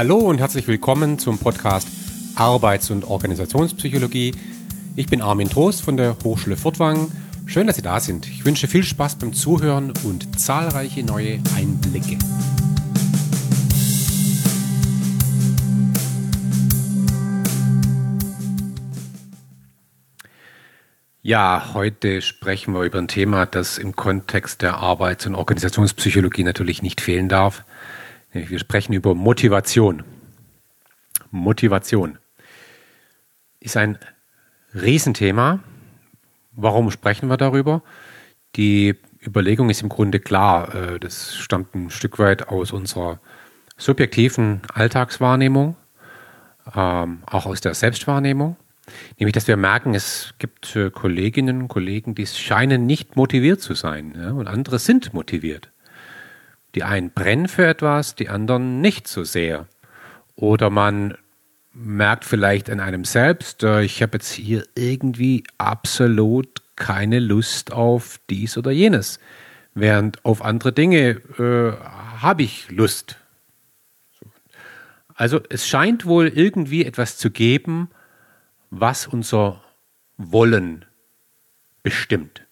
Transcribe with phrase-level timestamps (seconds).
[0.00, 1.86] Hallo und herzlich willkommen zum Podcast
[2.34, 4.34] Arbeits- und Organisationspsychologie.
[4.96, 7.12] Ich bin Armin Trost von der Hochschule Furtwangen.
[7.44, 8.26] Schön, dass Sie da sind.
[8.26, 12.16] Ich wünsche viel Spaß beim Zuhören und zahlreiche neue Einblicke.
[21.20, 26.80] Ja, heute sprechen wir über ein Thema, das im Kontext der Arbeits- und Organisationspsychologie natürlich
[26.80, 27.64] nicht fehlen darf.
[28.32, 30.04] Wir sprechen über Motivation.
[31.32, 32.18] Motivation
[33.58, 33.98] ist ein
[34.74, 35.60] Riesenthema.
[36.52, 37.82] Warum sprechen wir darüber?
[38.56, 38.94] Die
[39.24, 40.74] Überlegung ist im Grunde klar.
[40.74, 43.20] Äh, das stammt ein Stück weit aus unserer
[43.76, 45.76] subjektiven Alltagswahrnehmung,
[46.74, 48.56] ähm, auch aus der Selbstwahrnehmung.
[49.18, 53.74] Nämlich, dass wir merken, es gibt äh, Kolleginnen und Kollegen, die scheinen nicht motiviert zu
[53.74, 55.70] sein und andere sind motiviert.
[56.74, 59.66] Die einen brennen für etwas, die anderen nicht so sehr.
[60.36, 61.16] Oder man
[61.72, 68.20] merkt vielleicht an einem selbst, äh, ich habe jetzt hier irgendwie absolut keine Lust auf
[68.30, 69.20] dies oder jenes.
[69.74, 71.72] Während auf andere Dinge äh,
[72.20, 73.16] habe ich Lust.
[75.14, 77.90] Also es scheint wohl irgendwie etwas zu geben,
[78.70, 79.62] was unser
[80.16, 80.86] Wollen
[81.82, 82.46] bestimmt.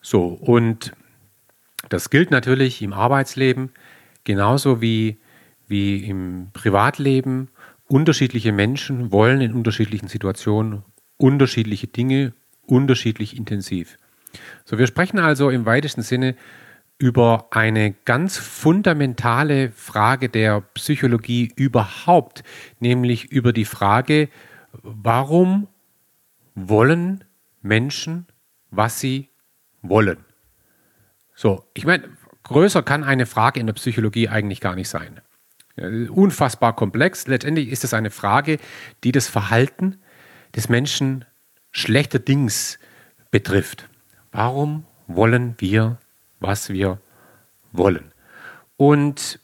[0.00, 0.92] So, und
[1.88, 3.70] das gilt natürlich im Arbeitsleben
[4.24, 5.18] genauso wie,
[5.66, 7.48] wie im Privatleben.
[7.86, 10.82] Unterschiedliche Menschen wollen in unterschiedlichen Situationen
[11.16, 12.32] unterschiedliche Dinge
[12.66, 13.98] unterschiedlich intensiv.
[14.64, 16.36] So, wir sprechen also im weitesten Sinne
[16.98, 22.42] über eine ganz fundamentale Frage der Psychologie überhaupt,
[22.80, 24.28] nämlich über die Frage,
[24.82, 25.68] warum
[26.54, 27.24] wollen
[27.62, 28.26] Menschen,
[28.70, 29.28] was sie
[29.82, 30.27] wollen?
[31.40, 32.08] So, ich meine,
[32.42, 35.20] größer kann eine Frage in der Psychologie eigentlich gar nicht sein.
[36.10, 37.28] Unfassbar komplex.
[37.28, 38.58] Letztendlich ist es eine Frage,
[39.04, 40.00] die das Verhalten
[40.56, 41.24] des Menschen
[41.70, 42.80] schlechterdings
[43.30, 43.88] betrifft.
[44.32, 45.98] Warum wollen wir,
[46.40, 46.98] was wir
[47.70, 48.12] wollen?
[48.76, 49.38] Und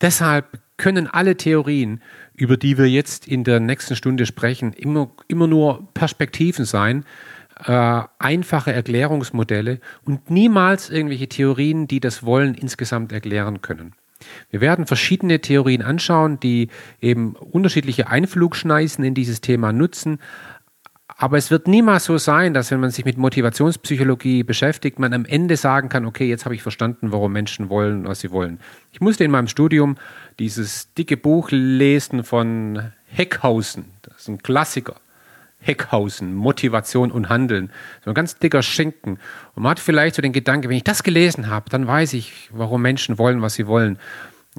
[0.00, 2.02] deshalb können alle Theorien
[2.40, 7.04] über die wir jetzt in der nächsten Stunde sprechen, immer, immer nur Perspektiven sein,
[7.64, 13.94] äh, einfache Erklärungsmodelle und niemals irgendwelche Theorien, die das Wollen insgesamt erklären können.
[14.50, 16.68] Wir werden verschiedene Theorien anschauen, die
[17.00, 20.18] eben unterschiedliche Einflugschneisen in dieses Thema nutzen,
[21.20, 25.26] aber es wird niemals so sein, dass wenn man sich mit Motivationspsychologie beschäftigt, man am
[25.26, 28.58] Ende sagen kann, okay, jetzt habe ich verstanden, warum Menschen wollen, was sie wollen.
[28.90, 29.96] Ich musste in meinem Studium
[30.38, 33.84] dieses dicke Buch lesen von Heckhausen.
[34.00, 34.96] Das ist ein Klassiker.
[35.60, 37.70] Heckhausen, Motivation und Handeln.
[38.04, 39.18] So ein ganz dicker Schinken.
[39.54, 42.48] Und man hat vielleicht so den Gedanken, wenn ich das gelesen habe, dann weiß ich,
[42.52, 43.98] warum Menschen wollen, was sie wollen.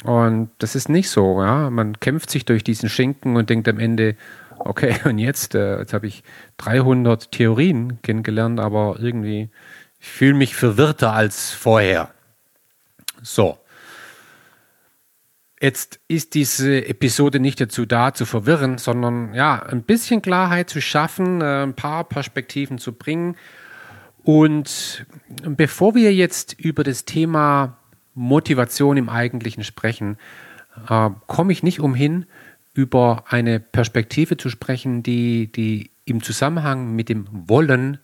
[0.03, 1.41] Und das ist nicht so.
[1.41, 1.69] Ja?
[1.69, 4.16] Man kämpft sich durch diesen Schinken und denkt am Ende,
[4.59, 6.23] okay, und jetzt, äh, jetzt habe ich
[6.57, 9.50] 300 Theorien kennengelernt, aber irgendwie,
[10.00, 12.12] fühle mich verwirrter als vorher.
[13.22, 13.57] So.
[15.62, 20.82] Jetzt ist diese Episode nicht dazu da, zu verwirren, sondern ja, ein bisschen Klarheit zu
[20.82, 23.38] schaffen, äh, ein paar Perspektiven zu bringen.
[24.24, 25.06] Und
[25.44, 27.78] bevor wir jetzt über das Thema
[28.16, 30.18] Motivation im Eigentlichen sprechen,
[30.90, 32.26] äh, komme ich nicht umhin,
[32.74, 38.00] über eine Perspektive zu sprechen, die, die im Zusammenhang mit dem Wollen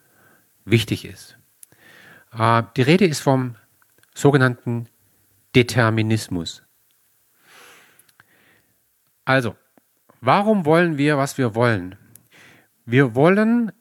[0.64, 1.40] wichtig ist.
[2.38, 3.56] Äh, die Rede ist vom
[4.14, 4.90] sogenannten
[5.56, 6.67] Determinismus.
[9.28, 9.58] Also,
[10.22, 11.98] warum wollen wir, was wir wollen?
[12.86, 13.74] Wir wollen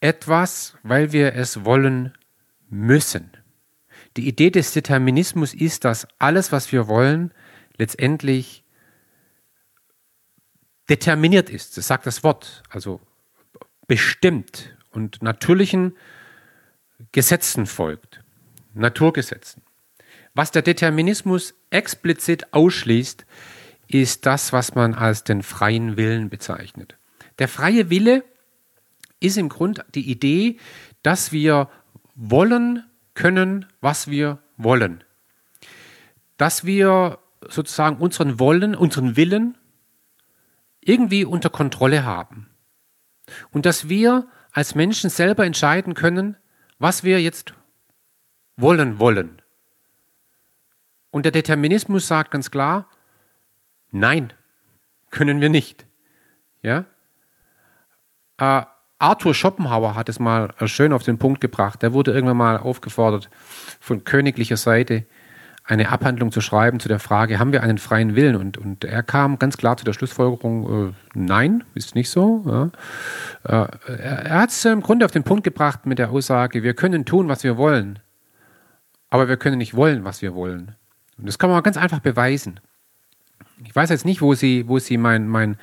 [0.00, 2.12] etwas, weil wir es wollen
[2.68, 3.30] müssen.
[4.16, 7.32] Die Idee des Determinismus ist, dass alles, was wir wollen,
[7.76, 8.64] letztendlich
[10.88, 13.00] determiniert ist, das sagt das Wort, also
[13.86, 15.96] bestimmt und natürlichen
[17.12, 18.24] Gesetzen folgt,
[18.74, 19.62] Naturgesetzen.
[20.34, 23.24] Was der Determinismus explizit ausschließt,
[24.00, 26.96] ist das, was man als den freien Willen bezeichnet.
[27.38, 28.24] Der freie Wille
[29.20, 30.58] ist im Grund die Idee,
[31.02, 31.68] dass wir
[32.14, 32.84] wollen
[33.14, 35.04] können, was wir wollen.
[36.36, 37.18] Dass wir
[37.48, 39.58] sozusagen unseren Wollen, unseren Willen
[40.80, 42.48] irgendwie unter Kontrolle haben.
[43.50, 46.36] Und dass wir als Menschen selber entscheiden können,
[46.78, 47.54] was wir jetzt
[48.56, 49.40] wollen wollen.
[51.10, 52.88] Und der Determinismus sagt ganz klar,
[53.92, 54.32] nein,
[55.10, 55.86] können wir nicht.
[56.62, 56.86] Ja?
[58.38, 58.62] Äh,
[58.98, 61.82] Arthur Schopenhauer hat es mal schön auf den Punkt gebracht.
[61.82, 63.30] Der wurde irgendwann mal aufgefordert
[63.80, 65.04] von königlicher Seite,
[65.64, 68.36] eine Abhandlung zu schreiben zu der Frage, haben wir einen freien Willen?
[68.36, 72.42] Und, und er kam ganz klar zu der Schlussfolgerung, äh, nein, ist nicht so.
[72.46, 73.64] Ja.
[73.64, 76.74] Äh, er, er hat es im Grunde auf den Punkt gebracht mit der Aussage, wir
[76.74, 78.00] können tun, was wir wollen,
[79.08, 80.74] aber wir können nicht wollen, was wir wollen.
[81.18, 82.60] Und das kann man ganz einfach beweisen.
[83.64, 85.56] Ich weiß jetzt nicht, wo Sie, wo Sie mein, mein,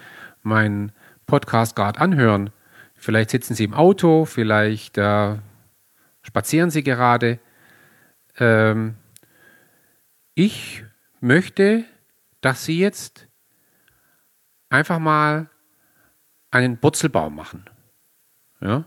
[0.44, 0.92] mein
[1.26, 2.52] Podcast gerade anhören.
[2.96, 5.38] Vielleicht sitzen Sie im Auto, vielleicht äh,
[6.22, 7.40] spazieren Sie gerade.
[8.38, 8.96] Ähm,
[10.34, 10.84] ich
[11.22, 11.86] möchte,
[12.42, 13.28] dass Sie jetzt
[14.70, 15.50] einfach mal
[16.52, 17.66] einen Purzelbaum machen.
[18.62, 18.86] Ja?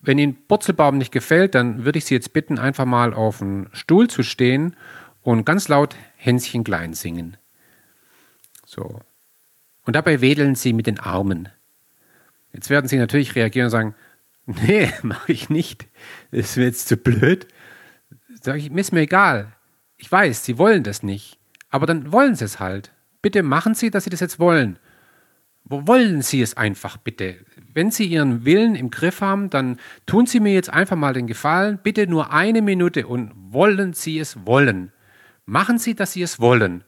[0.00, 3.68] Wenn Ihnen Purzelbaum nicht gefällt, dann würde ich Sie jetzt bitten, einfach mal auf einen
[3.72, 4.76] Stuhl zu stehen
[5.22, 7.36] und ganz laut Hänschen klein singen.
[8.74, 9.00] So.
[9.84, 11.48] Und dabei wedeln Sie mit den Armen.
[12.54, 13.94] Jetzt werden Sie natürlich reagieren und sagen,
[14.46, 15.86] nee, mache ich nicht.
[16.30, 17.46] Ist mir jetzt zu blöd.
[18.40, 19.52] Sag ich, ist mir egal.
[19.98, 21.38] Ich weiß, Sie wollen das nicht.
[21.70, 22.92] Aber dann wollen Sie es halt.
[23.20, 24.78] Bitte machen Sie, dass Sie das jetzt wollen.
[25.64, 27.36] Wo wollen Sie es einfach bitte?
[27.74, 31.26] Wenn Sie Ihren Willen im Griff haben, dann tun Sie mir jetzt einfach mal den
[31.26, 31.78] Gefallen.
[31.82, 34.92] Bitte nur eine Minute und wollen Sie es wollen.
[35.44, 36.84] Machen Sie, dass Sie es wollen.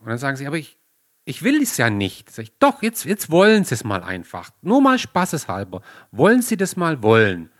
[0.00, 0.78] Und dann sagen Sie, aber ich,
[1.24, 2.30] ich will es ja nicht.
[2.30, 4.50] Sag ich, doch, jetzt, jetzt wollen Sie es mal einfach.
[4.62, 5.82] Nur mal spaßeshalber.
[6.10, 7.50] Wollen Sie das mal wollen?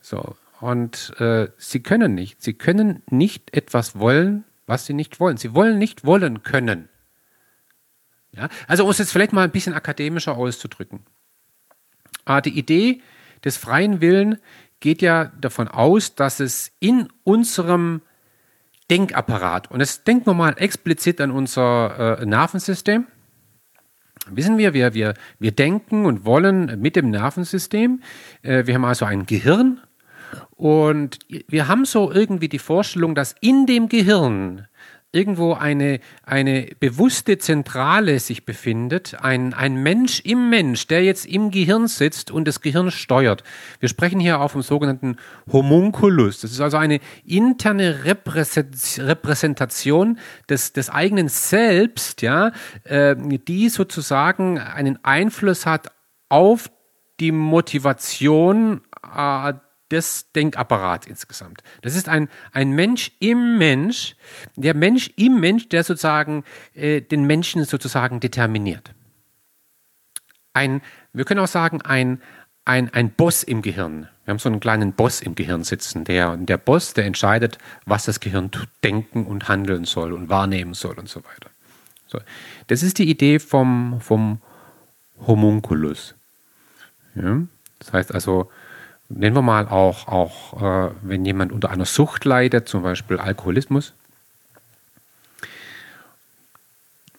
[0.00, 2.40] So, und äh, Sie können nicht.
[2.40, 5.36] Sie können nicht etwas wollen, was Sie nicht wollen.
[5.36, 6.88] Sie wollen nicht wollen können.
[8.32, 8.48] Ja?
[8.68, 11.00] Also, um es jetzt vielleicht mal ein bisschen akademischer auszudrücken.
[12.24, 13.02] Ah, die Idee
[13.44, 14.38] des freien Willen
[14.78, 18.02] geht ja davon aus, dass es in unserem
[18.90, 19.70] Denkapparat.
[19.70, 23.06] Und jetzt denken wir mal explizit an unser äh, Nervensystem.
[24.28, 28.02] Wissen wir, wir, wir, wir denken und wollen mit dem Nervensystem.
[28.42, 29.80] Äh, wir haben also ein Gehirn
[30.50, 34.66] und wir haben so irgendwie die Vorstellung, dass in dem Gehirn
[35.12, 41.50] irgendwo eine, eine bewusste Zentrale sich befindet, ein, ein Mensch im Mensch, der jetzt im
[41.50, 43.42] Gehirn sitzt und das Gehirn steuert.
[43.80, 45.16] Wir sprechen hier auch vom sogenannten
[45.50, 46.42] Homunculus.
[46.42, 52.52] Das ist also eine interne Repräsentation des, des eigenen Selbst, ja,
[52.84, 55.88] äh, die sozusagen einen Einfluss hat
[56.28, 56.70] auf
[57.18, 59.54] die Motivation äh,
[59.90, 61.62] des Denkapparats insgesamt.
[61.82, 64.16] Das ist ein, ein Mensch im Mensch,
[64.56, 66.44] der Mensch im Mensch, der sozusagen
[66.74, 68.92] äh, den Menschen sozusagen determiniert.
[70.52, 70.82] Ein,
[71.12, 72.20] wir können auch sagen, ein,
[72.64, 74.08] ein, ein Boss im Gehirn.
[74.24, 76.04] Wir haben so einen kleinen Boss im Gehirn sitzen.
[76.04, 78.50] Der, der Boss, der entscheidet, was das Gehirn
[78.84, 81.50] denken und handeln soll und wahrnehmen soll und so weiter.
[82.06, 82.20] So.
[82.66, 84.40] Das ist die Idee vom, vom
[85.26, 86.14] Homunculus.
[87.14, 87.42] Ja?
[87.78, 88.50] Das heißt also,
[89.10, 93.92] nennen wir mal auch, auch äh, wenn jemand unter einer Sucht leidet, zum Beispiel Alkoholismus,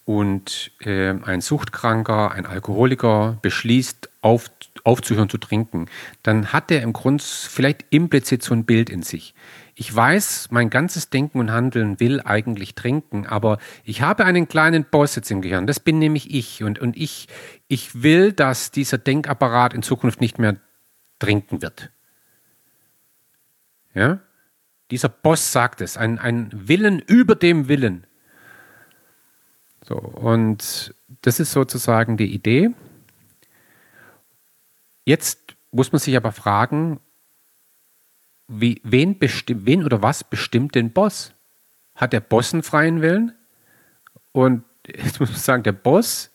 [0.05, 4.49] und äh, ein Suchtkranker, ein Alkoholiker beschließt, auf,
[4.83, 5.87] aufzuhören zu trinken,
[6.23, 9.33] dann hat er im Grunde vielleicht implizit so ein Bild in sich.
[9.75, 14.85] Ich weiß, mein ganzes Denken und Handeln will eigentlich trinken, aber ich habe einen kleinen
[14.85, 16.63] Boss jetzt im Gehirn, das bin nämlich ich.
[16.63, 17.27] Und, und ich,
[17.67, 20.57] ich will, dass dieser Denkapparat in Zukunft nicht mehr
[21.21, 21.91] trinken wird.
[23.93, 24.19] Ja?
[24.89, 28.05] Dieser Boss sagt es, ein, ein Willen über dem Willen.
[29.83, 32.71] So, und das ist sozusagen die Idee.
[35.05, 36.99] Jetzt muss man sich aber fragen,
[38.47, 41.33] wie, wen, wen oder was bestimmt den Boss?
[41.95, 43.33] Hat der Boss einen freien Willen?
[44.33, 46.31] Und jetzt muss man sagen, der Boss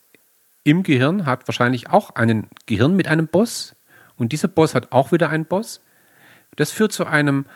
[0.65, 3.76] im Gehirn hat wahrscheinlich auch einen Gehirn mit einem Boss.
[4.17, 5.83] Und dieser Boss hat auch wieder einen Boss.
[6.57, 7.47] Das führt zu einem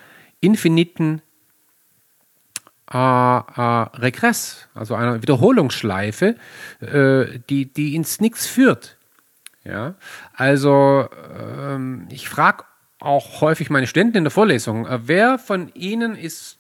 [0.40, 1.22] infiniten
[2.92, 6.36] äh, äh, Regress, also einer Wiederholungsschleife,
[6.80, 8.96] äh, die, die ins Nix führt.
[9.64, 9.94] Ja?
[10.34, 12.64] Also ähm, ich frage
[12.98, 16.58] auch häufig meine Studenten in der Vorlesung, äh, wer von ihnen ist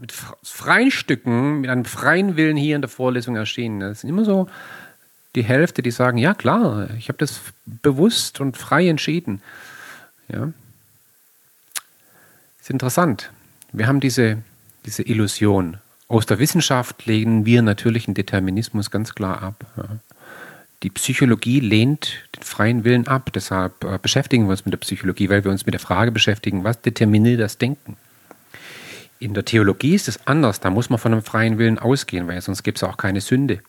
[0.00, 0.12] mit
[0.42, 3.80] freien Stücken, mit einem freien Willen hier in der Vorlesung erschienen?
[3.80, 4.48] Das sind immer so
[5.36, 9.42] die Hälfte, die sagen, ja klar, ich habe das bewusst und frei entschieden.
[10.28, 10.52] Ja.
[12.60, 13.30] Ist interessant.
[13.72, 14.38] Wir haben diese,
[14.86, 15.76] diese Illusion.
[16.08, 19.64] Aus der Wissenschaft lehnen wir natürlichen Determinismus ganz klar ab.
[19.76, 19.84] Ja.
[20.82, 23.30] Die Psychologie lehnt den freien Willen ab.
[23.34, 26.64] Deshalb äh, beschäftigen wir uns mit der Psychologie, weil wir uns mit der Frage beschäftigen,
[26.64, 27.96] was determiniert das Denken?
[29.18, 30.60] In der Theologie ist es anders.
[30.60, 33.60] Da muss man von einem freien Willen ausgehen, weil sonst gibt es auch keine Sünde.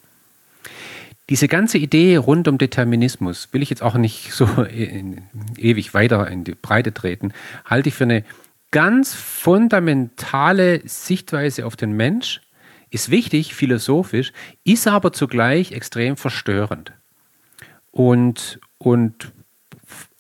[1.30, 6.44] Diese ganze Idee rund um Determinismus will ich jetzt auch nicht so ewig weiter in
[6.44, 7.34] die Breite treten,
[7.66, 8.24] halte ich für eine
[8.72, 12.42] ganz fundamentale Sichtweise auf den Mensch,
[12.90, 14.32] ist wichtig, philosophisch,
[14.64, 16.94] ist aber zugleich extrem verstörend
[17.92, 19.34] und, und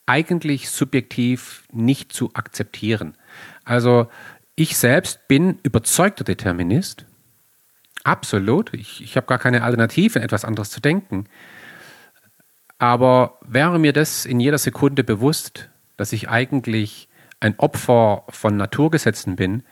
[0.05, 3.15] eigentlich subjektiv nicht zu akzeptieren.
[3.63, 4.07] Also
[4.55, 7.05] ich selbst bin überzeugter Determinist.
[8.07, 8.73] Absolut.
[8.73, 11.25] Ich, ich habe gar keine Alternative, etwas anderes zu denken.
[12.79, 17.09] Aber wäre mir das in jeder Sekunde bewusst, dass ich eigentlich
[17.41, 19.63] ein Opfer von Naturgesetzen bin,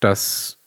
[0.00, 0.58] das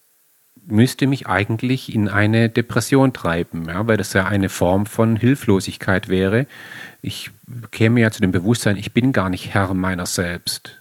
[0.66, 6.10] müsste mich eigentlich in eine Depression treiben, ja, weil das ja eine Form von Hilflosigkeit
[6.10, 6.48] wäre.
[7.04, 7.30] Ich
[7.70, 10.78] käme ja zu dem Bewusstsein, ich bin gar nicht Herr meiner selbst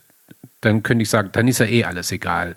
[0.67, 2.57] dann könnte ich sagen, dann ist ja eh alles egal.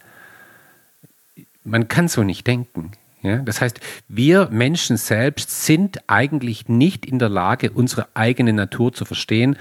[1.70, 2.92] Man kann so nicht denken.
[3.22, 3.38] Ja?
[3.38, 9.06] Das heißt, wir Menschen selbst sind eigentlich nicht in der Lage, unsere eigene Natur zu
[9.06, 9.58] verstehen,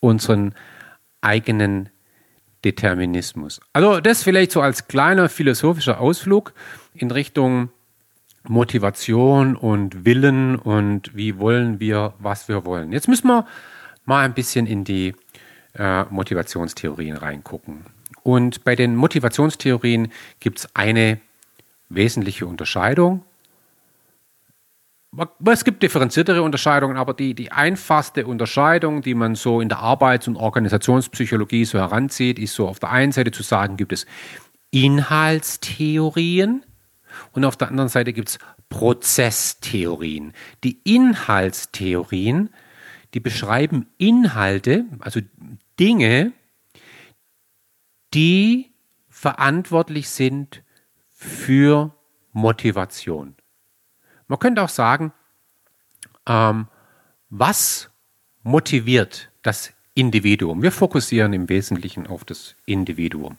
[0.00, 0.54] unseren
[1.20, 1.88] eigenen
[2.64, 3.60] Determinismus.
[3.72, 6.52] Also das vielleicht so als kleiner philosophischer Ausflug
[6.94, 7.70] in Richtung
[8.48, 12.92] Motivation und Willen und wie wollen wir, was wir wollen.
[12.92, 13.46] Jetzt müssen wir
[14.04, 15.14] mal ein bisschen in die
[15.74, 17.84] äh, Motivationstheorien reingucken.
[18.22, 21.20] Und bei den Motivationstheorien gibt es eine
[21.88, 23.24] wesentliche Unterscheidung.
[25.44, 30.28] Es gibt differenziertere Unterscheidungen, aber die, die einfachste Unterscheidung, die man so in der Arbeits-
[30.28, 34.04] und Organisationspsychologie so heranzieht, ist so auf der einen Seite zu sagen, gibt es
[34.72, 36.64] Inhaltstheorien
[37.32, 38.38] und auf der anderen Seite gibt es
[38.68, 40.34] Prozesstheorien.
[40.64, 42.50] Die Inhaltstheorien,
[43.14, 45.20] die beschreiben Inhalte, also
[45.78, 46.32] Dinge,
[48.12, 48.72] die
[49.08, 50.62] verantwortlich sind
[51.26, 51.90] für
[52.32, 53.34] Motivation.
[54.28, 55.12] Man könnte auch sagen,
[56.26, 56.68] ähm,
[57.30, 57.90] was
[58.42, 60.62] motiviert das Individuum?
[60.62, 63.36] Wir fokussieren im Wesentlichen auf das Individuum.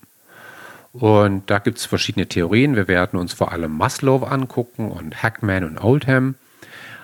[0.94, 2.76] Und da gibt es verschiedene Theorien.
[2.76, 6.36] Wir werden uns vor allem Maslow angucken und Hackman und Oldham.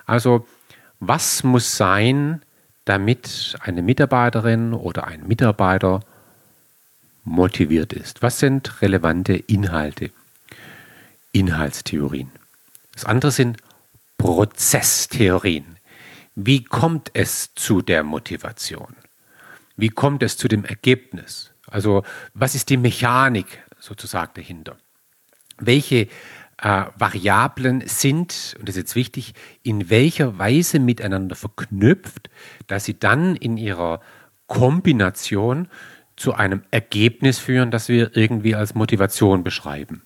[0.05, 0.47] Also,
[0.99, 2.41] was muss sein,
[2.85, 6.01] damit eine Mitarbeiterin oder ein Mitarbeiter
[7.23, 8.21] motiviert ist.
[8.21, 10.11] Was sind relevante Inhalte?
[11.33, 12.31] Inhaltstheorien.
[12.93, 13.57] Das andere sind
[14.17, 15.77] Prozesstheorien.
[16.35, 18.95] Wie kommt es zu der Motivation?
[19.75, 21.51] Wie kommt es zu dem Ergebnis?
[21.67, 24.77] Also was ist die Mechanik sozusagen dahinter?
[25.57, 26.07] Welche
[26.57, 32.29] äh, Variablen sind, und das ist jetzt wichtig, in welcher Weise miteinander verknüpft,
[32.67, 34.01] dass sie dann in ihrer
[34.47, 35.67] Kombination
[36.15, 40.03] zu einem Ergebnis führen, das wir irgendwie als Motivation beschreiben.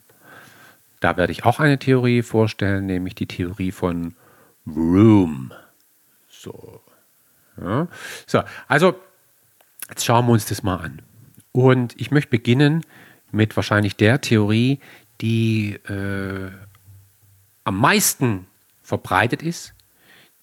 [1.00, 4.16] Da werde ich auch eine Theorie vorstellen, nämlich die Theorie von
[4.66, 5.54] Room.
[6.30, 6.82] So.
[7.60, 7.88] Ja.
[8.26, 8.96] so, also
[9.90, 11.02] jetzt schauen wir uns das mal an.
[11.52, 12.84] Und ich möchte beginnen
[13.32, 14.80] mit wahrscheinlich der Theorie,
[15.22, 16.52] die äh,
[17.64, 18.48] am meisten
[18.82, 19.74] verbreitet ist,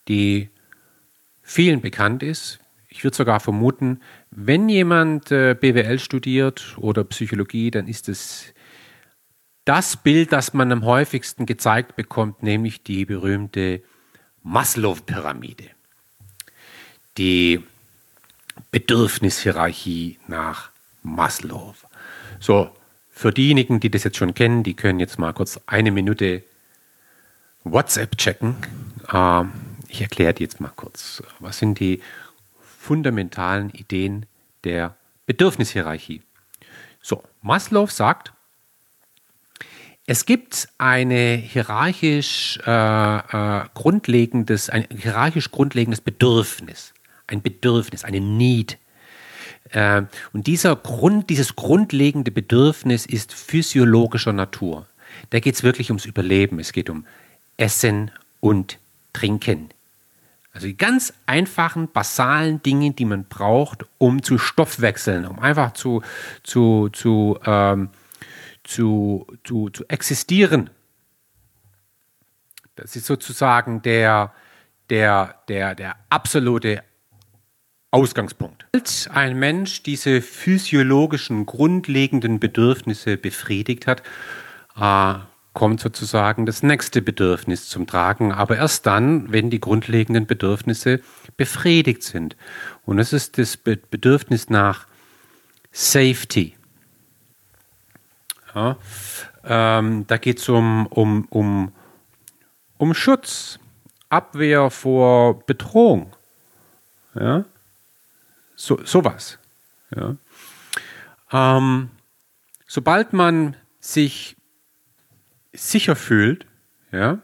[0.09, 0.51] die
[1.43, 2.59] vielen bekannt ist.
[2.89, 8.54] Ich würde sogar vermuten, wenn jemand äh, BWL studiert oder Psychologie, dann ist es
[9.64, 13.83] das Bild, das man am häufigsten gezeigt bekommt, nämlich die berühmte
[14.42, 15.71] Maslow-Pyramide.
[17.16, 17.64] Die
[18.71, 20.71] Bedürfnishierarchie nach
[21.02, 21.75] Maslow.
[22.40, 22.71] So,
[23.11, 26.42] für diejenigen, die das jetzt schon kennen, die können jetzt mal kurz eine Minute
[27.62, 28.56] WhatsApp checken.
[29.12, 29.52] Ähm,
[29.88, 32.02] ich erkläre dir jetzt mal kurz, was sind die
[32.61, 34.26] fundamentalen Ideen
[34.64, 36.23] der Bedürfnishierarchie.
[37.00, 38.34] So, Maslow sagt,
[40.07, 46.93] es gibt eine hierarchisch, äh, äh, grundlegendes, ein hierarchisch grundlegendes Bedürfnis,
[47.27, 48.79] ein Bedürfnis, eine Need,
[49.75, 54.87] äh, und dieser Grund, dieses grundlegende Bedürfnis ist physiologischer Natur.
[55.31, 56.59] Da geht es wirklich ums Überleben.
[56.59, 57.05] Es geht um
[57.57, 58.79] Essen und
[59.13, 59.71] Trinken.
[60.53, 66.03] Also die ganz einfachen, basalen Dinge, die man braucht, um zu Stoffwechseln, um einfach zu,
[66.45, 67.89] zu, zu, ähm,
[68.64, 70.71] zu, zu, zu existieren.
[72.76, 74.33] Das ist sozusagen der,
[74.90, 76.83] der, der, der absolute
[77.90, 78.66] Ausgangspunkt.
[78.73, 84.02] Als ein Mensch diese physiologischen, grundlegenden Bedürfnisse befriedigt hat,
[84.76, 85.14] äh,
[85.52, 91.00] kommt sozusagen das nächste Bedürfnis zum Tragen, aber erst dann, wenn die grundlegenden Bedürfnisse
[91.37, 92.37] befriedigt sind.
[92.85, 94.88] Und das ist das Bedürfnis nach
[95.71, 96.56] Safety.
[98.55, 98.77] Ja,
[99.45, 101.73] ähm, da geht es um, um, um,
[102.79, 103.59] um Schutz,
[104.09, 106.15] Abwehr vor Bedrohung.
[107.15, 107.45] Ja?
[108.55, 109.39] So, sowas.
[109.95, 110.17] Ja.
[111.33, 111.91] Ähm,
[112.67, 114.37] sobald man sich
[115.53, 116.47] sicher fühlt,
[116.93, 117.19] ja,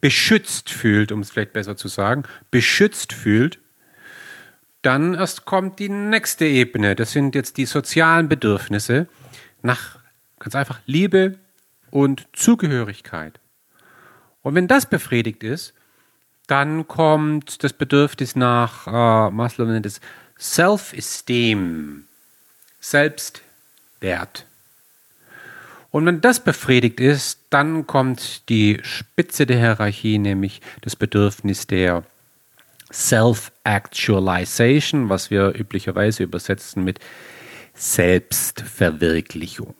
[0.00, 3.58] beschützt fühlt, um es vielleicht besser zu sagen, beschützt fühlt,
[4.82, 6.94] dann erst kommt die nächste Ebene.
[6.94, 9.08] Das sind jetzt die sozialen Bedürfnisse
[9.62, 9.98] nach
[10.44, 11.38] ganz einfach Liebe
[11.90, 13.40] und Zugehörigkeit.
[14.42, 15.72] Und wenn das befriedigt ist,
[16.46, 20.02] dann kommt das Bedürfnis nach, äh, Maslow nennt es
[20.38, 22.04] Self-Esteem,
[22.78, 24.44] Selbstwert.
[25.90, 32.02] Und wenn das befriedigt ist, dann kommt die Spitze der Hierarchie, nämlich das Bedürfnis der
[32.92, 37.00] Self-Actualization, was wir üblicherweise übersetzen mit
[37.72, 39.74] Selbstverwirklichung.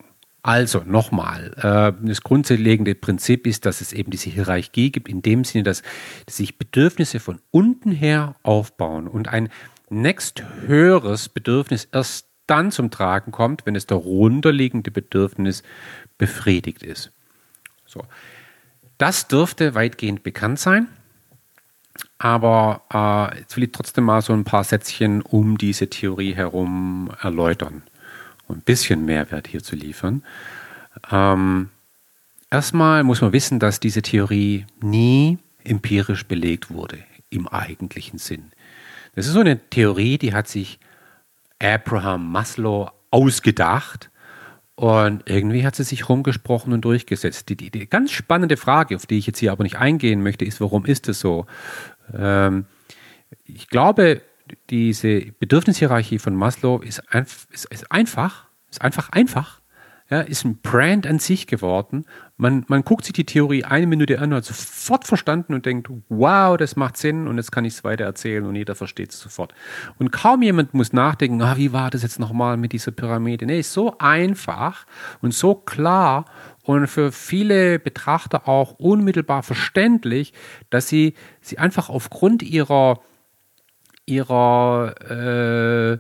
[0.45, 5.43] Also nochmal, äh, das grundlegende Prinzip ist, dass es eben diese Hierarchie gibt, in dem
[5.43, 5.83] Sinne, dass
[6.29, 9.49] sich Bedürfnisse von unten her aufbauen und ein
[9.89, 15.63] nächst höheres Bedürfnis erst dann zum Tragen kommt, wenn das darunterliegende Bedürfnis
[16.19, 17.11] befriedigt ist.
[17.87, 18.03] So.
[18.99, 20.89] Das dürfte weitgehend bekannt sein,
[22.19, 27.11] aber äh, jetzt will ich trotzdem mal so ein paar Sätzchen um diese Theorie herum
[27.23, 27.83] erläutern
[28.49, 30.23] ein bisschen Mehrwert hier zu liefern.
[31.11, 31.71] Ähm,
[32.51, 36.99] erstmal muss man wissen, dass diese Theorie nie empirisch belegt wurde
[37.31, 38.53] im eigentlichen Sinn.
[39.15, 40.79] Das ist so eine Theorie, die hat sich
[41.59, 44.11] Abraham Maslow ausgedacht
[44.77, 47.49] und irgendwie hat sie sich rumgesprochen und durchgesetzt.
[47.49, 50.45] Die, die, die, ganz spannende Frage, auf die ich jetzt hier aber nicht eingehen möchte,
[50.45, 51.47] ist, warum ist es so?
[52.13, 52.67] Ähm,
[53.45, 54.21] ich glaube,
[54.71, 59.61] diese Bedürfnishierarchie von Maslow ist, einf ist, ist einfach, ist einfach einfach
[60.11, 62.05] ja, ist ein Brand an sich geworden.
[62.37, 65.89] Man, man guckt sich die Theorie eine Minute an und hat sofort verstanden und denkt,
[66.11, 69.21] wow, das macht Sinn und jetzt kann ich es weiter erzählen und jeder versteht es
[69.21, 69.55] sofort.
[69.99, 73.47] Und kaum jemand muss nachdenken, ah, wie war das jetzt nochmal mit dieser Pyramide?
[73.47, 74.85] Nee, ist so einfach
[75.23, 76.27] und so klar
[76.65, 80.35] und für viele Betrachter auch unmittelbar verständlich,
[80.69, 83.01] dass sie, sie einfach aufgrund ihrer,
[84.07, 85.99] ihrer äh,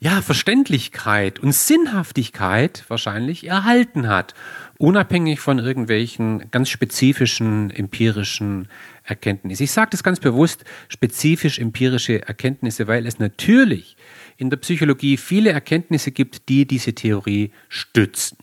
[0.00, 4.34] ja, Verständlichkeit und Sinnhaftigkeit wahrscheinlich erhalten hat,
[4.78, 8.68] unabhängig von irgendwelchen ganz spezifischen empirischen
[9.02, 9.64] Erkenntnissen.
[9.64, 13.96] Ich sage das ganz bewusst, spezifisch empirische Erkenntnisse, weil es natürlich
[14.36, 18.38] in der Psychologie viele Erkenntnisse gibt, die diese Theorie stützen.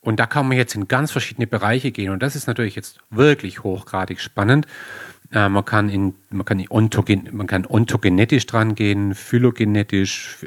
[0.00, 2.10] Und da kann man jetzt in ganz verschiedene Bereiche gehen.
[2.10, 4.66] Und das ist natürlich jetzt wirklich hochgradig spannend.
[5.32, 10.38] Äh, man, kann in, man, kann ontogen, man kann ontogenetisch dran gehen, phylogenetisch,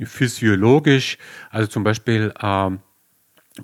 [0.00, 1.18] physiologisch.
[1.50, 2.70] Also zum Beispiel äh,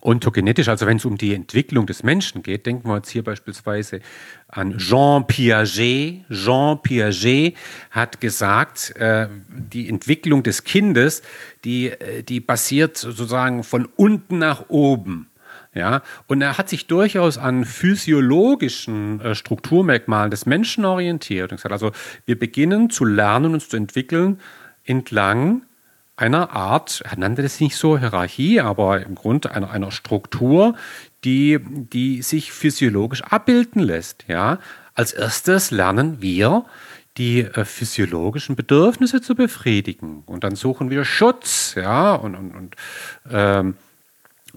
[0.00, 4.00] ontogenetisch, also wenn es um die Entwicklung des Menschen geht, denken wir jetzt hier beispielsweise
[4.48, 6.24] an Jean Piaget.
[6.30, 7.56] Jean Piaget
[7.90, 11.22] hat gesagt, äh, die Entwicklung des Kindes,
[11.64, 15.28] die, äh, die basiert sozusagen von unten nach oben.
[15.74, 21.72] Ja, und er hat sich durchaus an physiologischen äh, Strukturmerkmalen des Menschen orientiert und gesagt,
[21.72, 21.92] also
[22.26, 24.38] wir beginnen zu lernen und zu entwickeln
[24.84, 25.62] entlang
[26.14, 30.76] einer Art, er nannte das nicht so Hierarchie, aber im Grunde einer, einer Struktur,
[31.24, 34.24] die, die sich physiologisch abbilden lässt.
[34.28, 34.58] Ja,
[34.94, 36.66] als erstes lernen wir
[37.16, 40.22] die äh, physiologischen Bedürfnisse zu befriedigen.
[40.26, 42.14] Und dann suchen wir Schutz, ja?
[42.14, 42.76] Und und, und
[43.30, 43.74] ähm,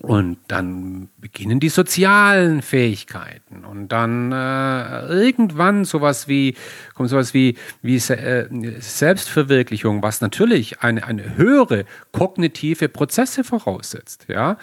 [0.02, 6.56] und dann beginnen die sozialen Fähigkeiten und dann äh, irgendwann sowas wie
[6.94, 8.48] kommt sowas wie wie äh,
[8.80, 14.58] Selbstverwirklichung, was natürlich eine eine höhere kognitive Prozesse voraussetzt, ja.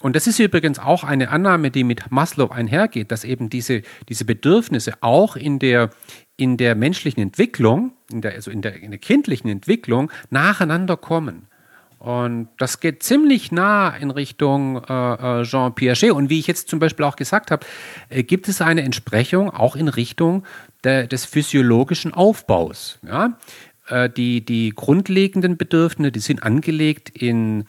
[0.00, 4.24] Und das ist übrigens auch eine Annahme, die mit Maslow einhergeht, dass eben diese diese
[4.24, 5.90] Bedürfnisse auch in der
[6.36, 11.49] in der menschlichen Entwicklung, in der, also in der, in der kindlichen Entwicklung nacheinander kommen.
[12.00, 16.12] Und das geht ziemlich nah in Richtung äh, äh, Jean Piaget.
[16.12, 17.66] Und wie ich jetzt zum Beispiel auch gesagt habe,
[18.08, 20.44] äh, gibt es eine Entsprechung auch in Richtung
[20.82, 22.98] der, des physiologischen Aufbaus.
[23.06, 23.36] Ja?
[23.88, 27.66] Äh, die, die grundlegenden Bedürfnisse, die sind angelegt in,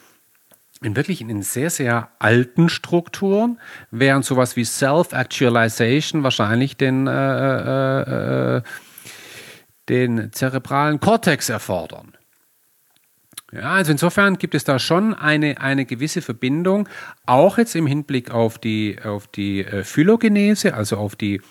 [0.82, 8.62] in wirklich in sehr, sehr alten Strukturen, während sowas wie Self-Actualization wahrscheinlich den, äh, äh,
[9.90, 12.14] den zerebralen Kortex erfordern.
[13.52, 16.88] Ja, also insofern gibt es da schon eine, eine gewisse Verbindung,
[17.26, 21.42] auch jetzt im Hinblick auf die, auf die äh, Phylogenese, also auf die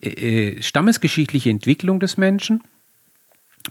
[0.00, 2.64] äh, äh, stammesgeschichtliche Entwicklung des Menschen,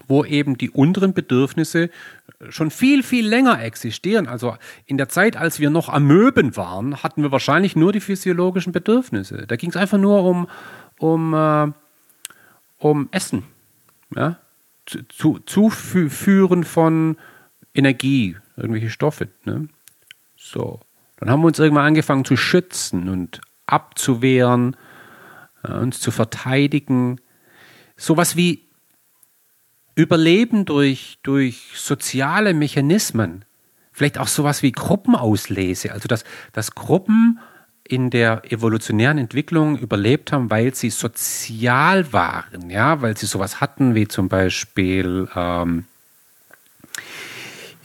[0.07, 1.89] wo eben die unteren Bedürfnisse
[2.49, 4.27] schon viel, viel länger existieren.
[4.27, 8.71] Also in der Zeit, als wir noch Amöben waren, hatten wir wahrscheinlich nur die physiologischen
[8.71, 9.47] Bedürfnisse.
[9.47, 10.47] Da ging es einfach nur um,
[10.97, 11.71] um, äh,
[12.77, 13.43] um Essen.
[14.15, 14.39] Ja?
[14.85, 17.17] Zu, Zuführen von
[17.75, 19.27] Energie, irgendwelche Stoffe.
[19.43, 19.67] Ne?
[20.37, 20.79] So.
[21.17, 24.75] Dann haben wir uns irgendwann angefangen zu schützen und abzuwehren,
[25.63, 27.21] äh, uns zu verteidigen.
[27.95, 28.65] Sowas wie
[29.97, 33.45] Überleben durch, durch soziale Mechanismen.
[33.93, 35.93] Vielleicht auch sowas wie Gruppenauslese.
[35.93, 37.39] Also, dass, dass Gruppen
[37.87, 43.95] in der evolutionären Entwicklung überlebt haben, weil sie sozial waren, ja, weil sie sowas hatten
[43.95, 45.85] wie zum Beispiel ähm,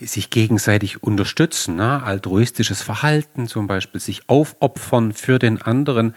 [0.07, 2.03] sich gegenseitig unterstützen, ne?
[2.03, 6.15] altruistisches Verhalten zum Beispiel, sich aufopfern für den anderen.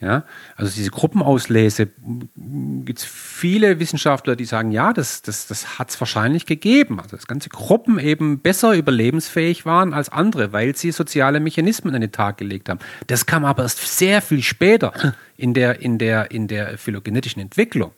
[0.00, 0.22] Ja,
[0.54, 1.88] also diese Gruppenauslese
[2.36, 7.00] gibt es viele Wissenschaftler, die sagen, ja, das, das, das hat es wahrscheinlich gegeben.
[7.00, 12.00] Also dass ganze Gruppen eben besser überlebensfähig waren als andere, weil sie soziale Mechanismen an
[12.00, 12.78] den Tag gelegt haben.
[13.08, 14.92] Das kam aber erst sehr viel später
[15.36, 17.90] in der, in der, in der phylogenetischen Entwicklung.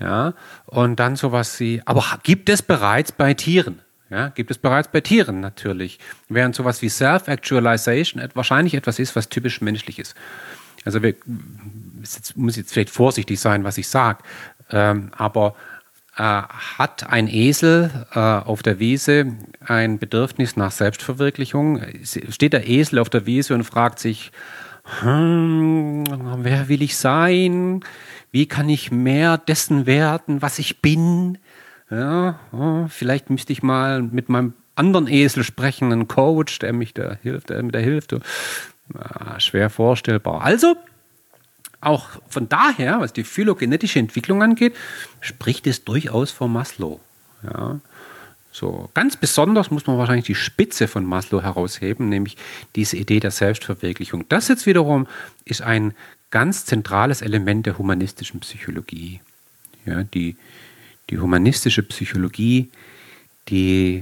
[0.00, 0.32] Ja,
[0.64, 3.80] und dann sowas wie, aber gibt es bereits bei Tieren?
[4.10, 5.98] Ja, gibt es bereits bei Tieren natürlich.
[6.28, 10.14] Während sowas wie Self-Actualization wahrscheinlich etwas ist, was typisch menschlich ist.
[10.84, 11.14] Also wir,
[12.00, 14.22] jetzt, muss jetzt vielleicht vorsichtig sein, was ich sage,
[14.70, 15.54] ähm, aber
[16.16, 21.82] äh, hat ein Esel äh, auf der Wiese ein Bedürfnis nach Selbstverwirklichung?
[22.02, 24.32] Steht der Esel auf der Wiese und fragt sich,
[25.00, 26.04] hm,
[26.38, 27.84] wer will ich sein?
[28.30, 31.38] Wie kann ich mehr dessen werden, was ich bin?
[31.90, 32.38] Ja,
[32.88, 37.50] vielleicht müsste ich mal mit meinem anderen Esel sprechen, einen Coach, der mich da hilft,
[37.50, 38.14] der mir da hilft.
[38.94, 40.42] Ah, schwer vorstellbar.
[40.42, 40.76] Also,
[41.80, 44.74] auch von daher, was die phylogenetische Entwicklung angeht,
[45.20, 47.00] spricht es durchaus vor Maslow.
[47.42, 47.80] Ja.
[48.50, 52.36] So, ganz besonders muss man wahrscheinlich die Spitze von Maslow herausheben, nämlich
[52.74, 54.24] diese Idee der Selbstverwirklichung.
[54.28, 55.06] Das jetzt wiederum
[55.44, 55.94] ist ein
[56.30, 59.20] ganz zentrales Element der humanistischen Psychologie.
[59.86, 60.36] Ja, die,
[61.10, 62.70] die humanistische Psychologie,
[63.48, 64.00] die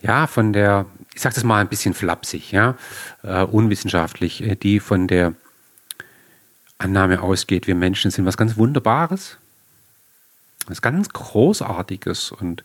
[0.00, 0.86] ja von der
[1.18, 2.76] ich sage das mal ein bisschen flapsig, ja,
[3.24, 5.34] äh, unwissenschaftlich, äh, die von der
[6.78, 9.36] Annahme ausgeht, wir Menschen sind was ganz Wunderbares,
[10.68, 12.62] was ganz Großartiges und,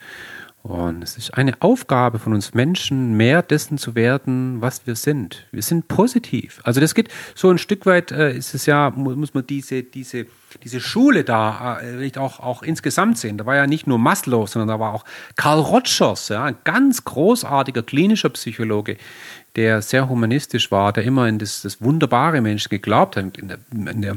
[0.62, 5.47] und es ist eine Aufgabe von uns Menschen, mehr dessen zu werden, was wir sind.
[5.51, 6.62] Wir sind positiv.
[6.63, 10.27] Also das geht so ein Stück weit, äh, ist es ja, muss man diese, diese
[10.63, 13.37] diese Schule da äh, auch, auch insgesamt sehen.
[13.37, 17.03] Da war ja nicht nur Maslow, sondern da war auch Karl Rogers, ja, ein ganz
[17.03, 18.97] großartiger klinischer Psychologe,
[19.55, 23.57] der sehr humanistisch war, der immer in das, das wunderbare Menschen geglaubt hat, in der,
[23.71, 24.15] in, der,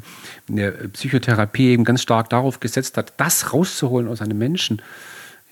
[0.48, 4.80] in der Psychotherapie eben ganz stark darauf gesetzt hat, das rauszuholen aus einem Menschen.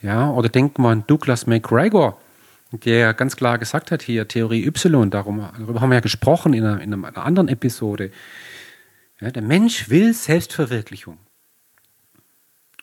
[0.03, 2.19] Ja, oder denken wir an Douglas McGregor,
[2.73, 6.65] der ganz klar gesagt hat hier, Theorie Y, darum, darüber haben wir ja gesprochen in
[6.65, 8.11] einer, in einer anderen Episode,
[9.25, 11.17] ja, der Mensch will Selbstverwirklichung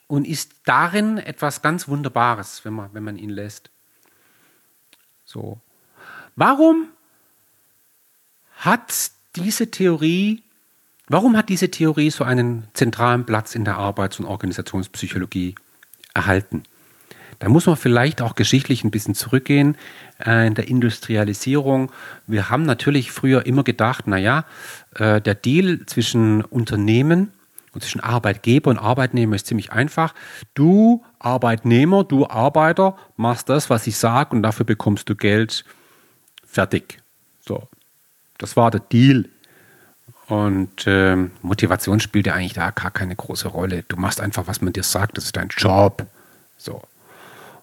[0.07, 3.69] und ist darin etwas ganz Wunderbares, wenn man, wenn man ihn lässt.
[5.23, 5.61] So.
[6.35, 6.87] Warum
[8.55, 10.41] hat diese Theorie,
[11.07, 15.53] warum hat diese Theorie so einen zentralen Platz in der Arbeits- und Organisationspsychologie
[16.15, 16.63] erhalten?
[17.41, 19.75] Da muss man vielleicht auch geschichtlich ein bisschen zurückgehen
[20.23, 21.91] äh, in der Industrialisierung.
[22.27, 24.45] Wir haben natürlich früher immer gedacht, naja,
[24.93, 27.33] äh, der Deal zwischen Unternehmen
[27.73, 30.13] und zwischen Arbeitgeber und Arbeitnehmer ist ziemlich einfach.
[30.53, 35.65] Du Arbeitnehmer, du Arbeiter, machst das, was ich sage und dafür bekommst du Geld.
[36.45, 36.99] Fertig.
[37.43, 37.67] So,
[38.37, 39.25] das war der Deal.
[40.27, 43.83] Und äh, Motivation spielt ja eigentlich da gar keine große Rolle.
[43.87, 46.05] Du machst einfach, was man dir sagt, das ist dein Job.
[46.59, 46.83] So.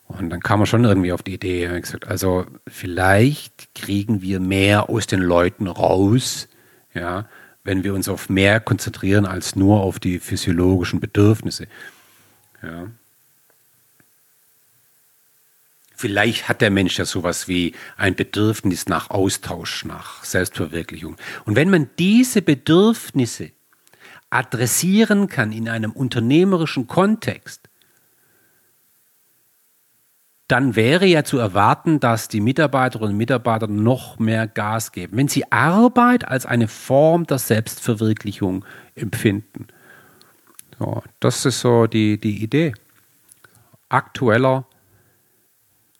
[0.09, 4.89] Und dann kam man schon irgendwie auf die Idee, gesagt, also vielleicht kriegen wir mehr
[4.89, 6.49] aus den Leuten raus,
[6.95, 7.29] ja,
[7.63, 11.67] wenn wir uns auf mehr konzentrieren als nur auf die physiologischen Bedürfnisse.
[12.63, 12.87] Ja.
[15.95, 21.17] Vielleicht hat der Mensch ja sowas wie ein Bedürfnis nach Austausch, nach Selbstverwirklichung.
[21.45, 23.51] Und wenn man diese Bedürfnisse
[24.31, 27.68] adressieren kann in einem unternehmerischen Kontext,
[30.49, 35.29] dann wäre ja zu erwarten, dass die Mitarbeiterinnen und Mitarbeiter noch mehr Gas geben, wenn
[35.29, 39.69] sie Arbeit als eine Form der Selbstverwirklichung empfinden.
[40.79, 42.73] So, das ist so die, die Idee.
[43.91, 44.67] Aktueller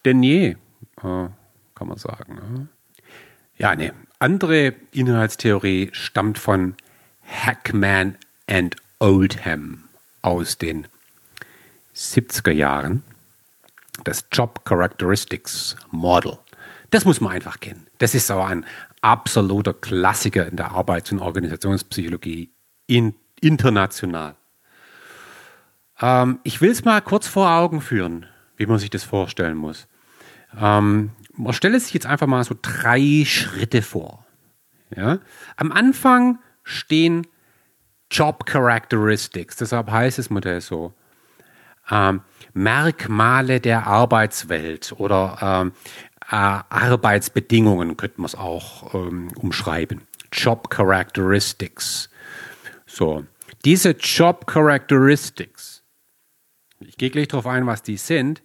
[0.05, 0.57] denn je, äh,
[1.03, 2.35] kann man sagen.
[2.37, 2.69] Ne?
[3.59, 6.75] Ja, eine andere Inhaltstheorie stammt von
[7.27, 8.17] Hackman
[8.49, 9.85] and Oldham
[10.23, 10.87] aus den
[11.95, 13.03] 70er Jahren
[14.05, 16.39] das Job Characteristics Model.
[16.91, 17.87] Das muss man einfach kennen.
[17.99, 18.65] Das ist aber ein
[19.03, 22.51] absoluter Klassiker in der Arbeits- und Organisationspsychologie
[22.87, 24.37] in, international.
[26.01, 29.87] Ähm, ich will es mal kurz vor Augen führen, wie man sich das vorstellen muss.
[30.59, 34.25] Ähm, man stelle sich jetzt einfach mal so drei Schritte vor.
[34.95, 35.19] Ja?
[35.57, 37.27] Am Anfang stehen
[38.11, 40.95] Job Characteristics, deshalb heißt das Modell so.
[41.91, 42.23] Ähm,
[42.55, 45.73] Merkmale der Arbeitswelt oder ähm,
[46.31, 50.03] äh, Arbeitsbedingungen könnte man es auch ähm, umschreiben.
[50.33, 52.11] Job Characteristics.
[52.87, 53.25] So,
[53.65, 55.85] diese Job Characteristics,
[56.81, 58.43] ich gehe gleich darauf ein, was die sind,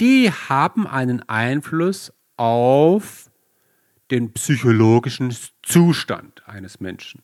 [0.00, 3.30] die haben einen Einfluss auf
[4.10, 7.22] den psychologischen Zustand eines Menschen.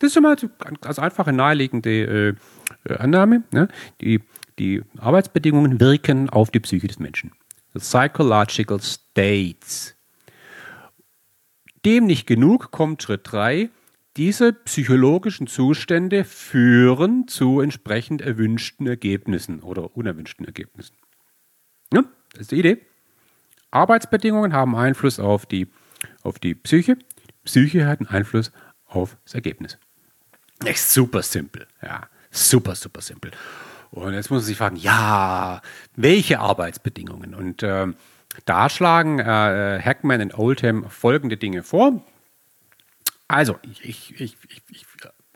[0.00, 2.36] Das ist immer eine ganz einfache, naheliegende
[2.84, 3.42] äh, Annahme.
[3.50, 3.68] Ne?
[4.00, 4.20] Die,
[4.58, 7.32] die Arbeitsbedingungen wirken auf die Psyche des Menschen.
[7.76, 9.94] Psychological states.
[11.84, 13.70] Dem nicht genug kommt Schritt 3.
[14.16, 20.96] Diese psychologischen Zustände führen zu entsprechend erwünschten Ergebnissen oder unerwünschten Ergebnissen.
[21.92, 22.78] Ja, das ist die Idee.
[23.70, 25.68] Arbeitsbedingungen haben Einfluss auf die,
[26.22, 26.98] auf die Psyche.
[27.44, 28.50] Psyche hat einen Einfluss
[28.86, 29.78] auf das Ergebnis.
[30.64, 31.66] Echt super simpel.
[31.82, 33.30] Ja, super, super simpel.
[33.90, 35.62] Und jetzt muss man sich fragen, ja,
[35.96, 37.34] welche Arbeitsbedingungen?
[37.34, 37.86] Und äh,
[38.44, 42.02] da schlagen äh, Hackman und Oldham folgende Dinge vor.
[43.26, 44.36] Also, ich, ich, ich,
[44.70, 44.86] ich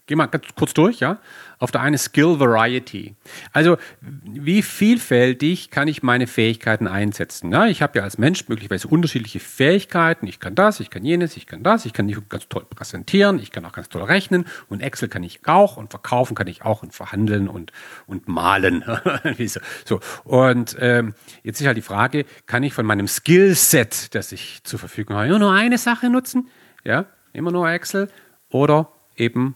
[0.07, 1.19] gehe mal ganz kurz durch, ja.
[1.59, 3.15] Auf der einen Skill Variety.
[3.53, 7.53] Also, wie vielfältig kann ich meine Fähigkeiten einsetzen?
[7.53, 10.27] Ja, ich habe ja als Mensch möglicherweise unterschiedliche Fähigkeiten.
[10.27, 13.53] Ich kann das, ich kann jenes, ich kann das, ich kann ganz toll präsentieren, ich
[13.53, 16.83] kann auch ganz toll rechnen und Excel kann ich auch und verkaufen kann ich auch
[16.83, 17.71] und verhandeln und,
[18.07, 18.85] und malen.
[19.85, 20.01] so.
[20.25, 24.81] Und ähm, jetzt ist halt die Frage, kann ich von meinem Skillset, das ich zur
[24.81, 26.49] Verfügung habe, nur eine Sache nutzen?
[26.83, 28.09] Ja, immer nur Excel
[28.51, 29.55] oder eben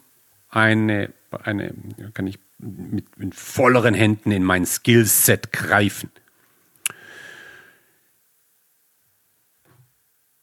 [0.49, 1.75] eine, eine
[2.15, 6.11] kann ich mit, mit volleren Händen in mein Skillset greifen.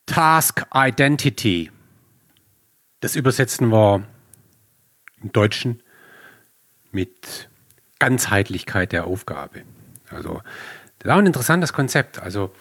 [0.06, 1.72] Task Identity.
[3.00, 4.06] Das übersetzen wir
[5.22, 5.82] im Deutschen
[6.92, 7.50] mit
[8.00, 9.64] Ganzheitlichkeit der Aufgabe.
[10.10, 10.42] Also,
[11.00, 12.20] das ist auch ein interessantes Konzept.
[12.20, 12.54] Also,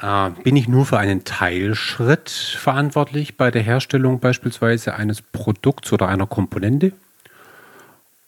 [0.00, 6.08] äh, bin ich nur für einen Teilschritt verantwortlich bei der Herstellung beispielsweise eines Produkts oder
[6.08, 6.92] einer Komponente?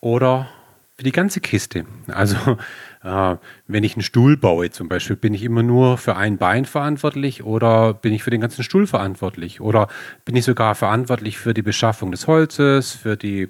[0.01, 0.49] Oder
[0.97, 1.85] für die ganze Kiste?
[2.09, 2.37] Also
[3.05, 6.65] äh, wenn ich einen Stuhl baue zum Beispiel, bin ich immer nur für ein Bein
[6.65, 9.61] verantwortlich oder bin ich für den ganzen Stuhl verantwortlich?
[9.61, 9.89] Oder
[10.25, 13.49] bin ich sogar verantwortlich für die Beschaffung des Holzes, für die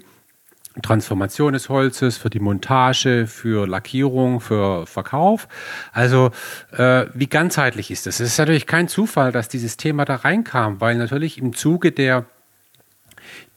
[0.81, 5.47] Transformation des Holzes, für die Montage, für Lackierung, für Verkauf.
[5.91, 6.31] Also
[6.71, 8.19] äh, wie ganzheitlich ist das?
[8.19, 12.25] Es ist natürlich kein Zufall, dass dieses Thema da reinkam, weil natürlich im Zuge der,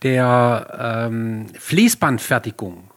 [0.02, 2.90] der ähm, Fließbandfertigung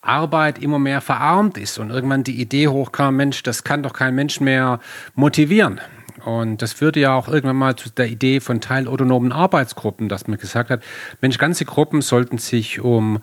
[0.00, 4.14] Arbeit immer mehr verarmt ist und irgendwann die Idee hochkam, Mensch, das kann doch kein
[4.14, 4.80] Mensch mehr
[5.14, 5.80] motivieren.
[6.24, 10.38] Und das führte ja auch irgendwann mal zu der Idee von teilautonomen Arbeitsgruppen, dass man
[10.38, 10.82] gesagt hat,
[11.20, 13.20] Mensch, ganze Gruppen sollten sich um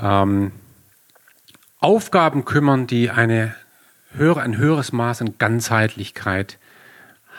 [0.00, 0.52] ähm,
[1.80, 3.54] Aufgaben kümmern, die eine
[4.12, 6.58] höhere, ein höheres Maß an Ganzheitlichkeit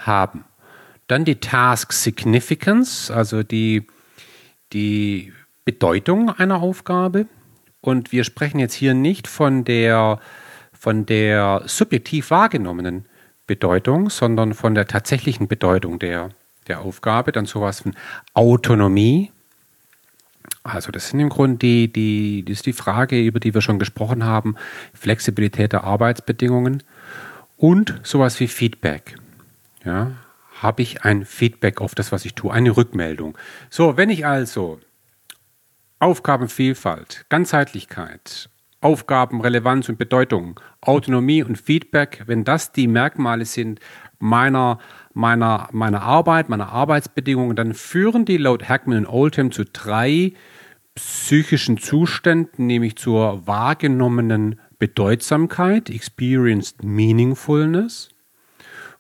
[0.04, 0.46] haben.
[1.08, 3.88] Dann die Task Significance, also die,
[4.74, 5.34] die
[5.66, 7.28] Bedeutung einer Aufgabe.
[7.82, 10.20] Und wir sprechen jetzt hier nicht von der,
[10.74, 13.06] von der subjektiv wahrgenommenen
[13.48, 16.30] Bedeutung, sondern von der tatsächlichen Bedeutung der,
[16.68, 17.32] der Aufgabe.
[17.32, 17.96] Dann sowas von
[18.34, 19.32] Autonomie.
[20.64, 23.80] Also das sind im Grunde die, die, das ist die Frage, über die wir schon
[23.80, 24.56] gesprochen haben,
[24.94, 26.84] Flexibilität der Arbeitsbedingungen
[27.58, 29.16] und sowas wie Feedback.
[29.84, 30.12] Ja,
[30.62, 33.38] habe ich ein Feedback auf das, was ich tue, eine Rückmeldung.
[33.72, 34.80] So, wenn ich also
[35.98, 38.50] Aufgabenvielfalt, Ganzheitlichkeit,
[38.82, 43.80] Aufgabenrelevanz und Bedeutung, Autonomie und Feedback, wenn das die Merkmale sind
[44.20, 44.80] meiner,
[45.14, 50.34] meiner, meiner Arbeit, meiner Arbeitsbedingungen, dann führen die laut Hackman und Oldham zu drei
[50.96, 58.10] psychischen Zuständen, nämlich zur wahrgenommenen Bedeutsamkeit, experienced meaningfulness,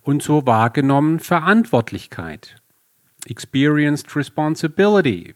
[0.04, 2.56] und zur wahrgenommenen Verantwortlichkeit,
[3.28, 5.36] experienced responsibility.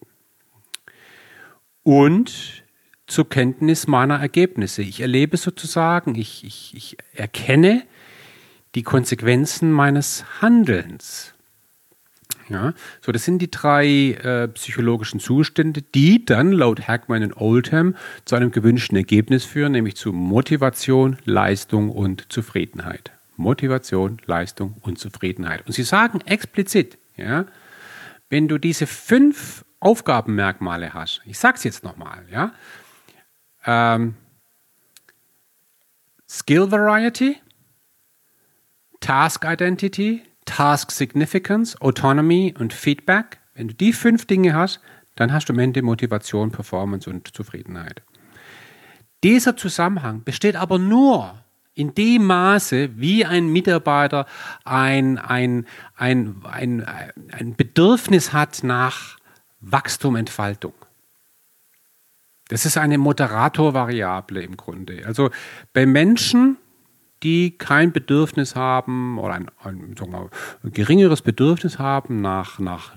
[1.83, 2.64] Und
[3.07, 4.81] zur Kenntnis meiner Ergebnisse.
[4.81, 7.83] Ich erlebe sozusagen, ich, ich, ich erkenne
[8.73, 11.33] die Konsequenzen meines Handelns.
[12.49, 17.95] Ja, so das sind die drei äh, psychologischen Zustände, die dann laut Hackman und Oldham
[18.25, 23.11] zu einem gewünschten Ergebnis führen, nämlich zu Motivation, Leistung und Zufriedenheit.
[23.35, 25.65] Motivation, Leistung und Zufriedenheit.
[25.65, 27.45] Und sie sagen explizit, ja,
[28.29, 32.53] wenn du diese fünf Aufgabenmerkmale hast, ich sage es jetzt nochmal, ja,
[33.65, 34.15] ähm,
[36.27, 37.37] Skill Variety,
[38.99, 43.39] Task Identity, Task Significance, Autonomy und Feedback.
[43.53, 44.79] Wenn du die fünf Dinge hast,
[45.15, 48.01] dann hast du am Ende Motivation, Performance und Zufriedenheit.
[49.23, 54.25] Dieser Zusammenhang besteht aber nur in dem Maße, wie ein Mitarbeiter
[54.63, 56.85] ein, ein, ein, ein,
[57.31, 59.17] ein Bedürfnis hat nach
[59.59, 60.73] Wachstum, Entfaltung.
[62.47, 65.03] Das ist eine Moderatorvariable im Grunde.
[65.05, 65.31] Also
[65.73, 66.57] bei Menschen,
[67.23, 70.29] die kein Bedürfnis haben oder ein, ein, mal,
[70.63, 72.95] ein, geringeres Bedürfnis haben nach, nach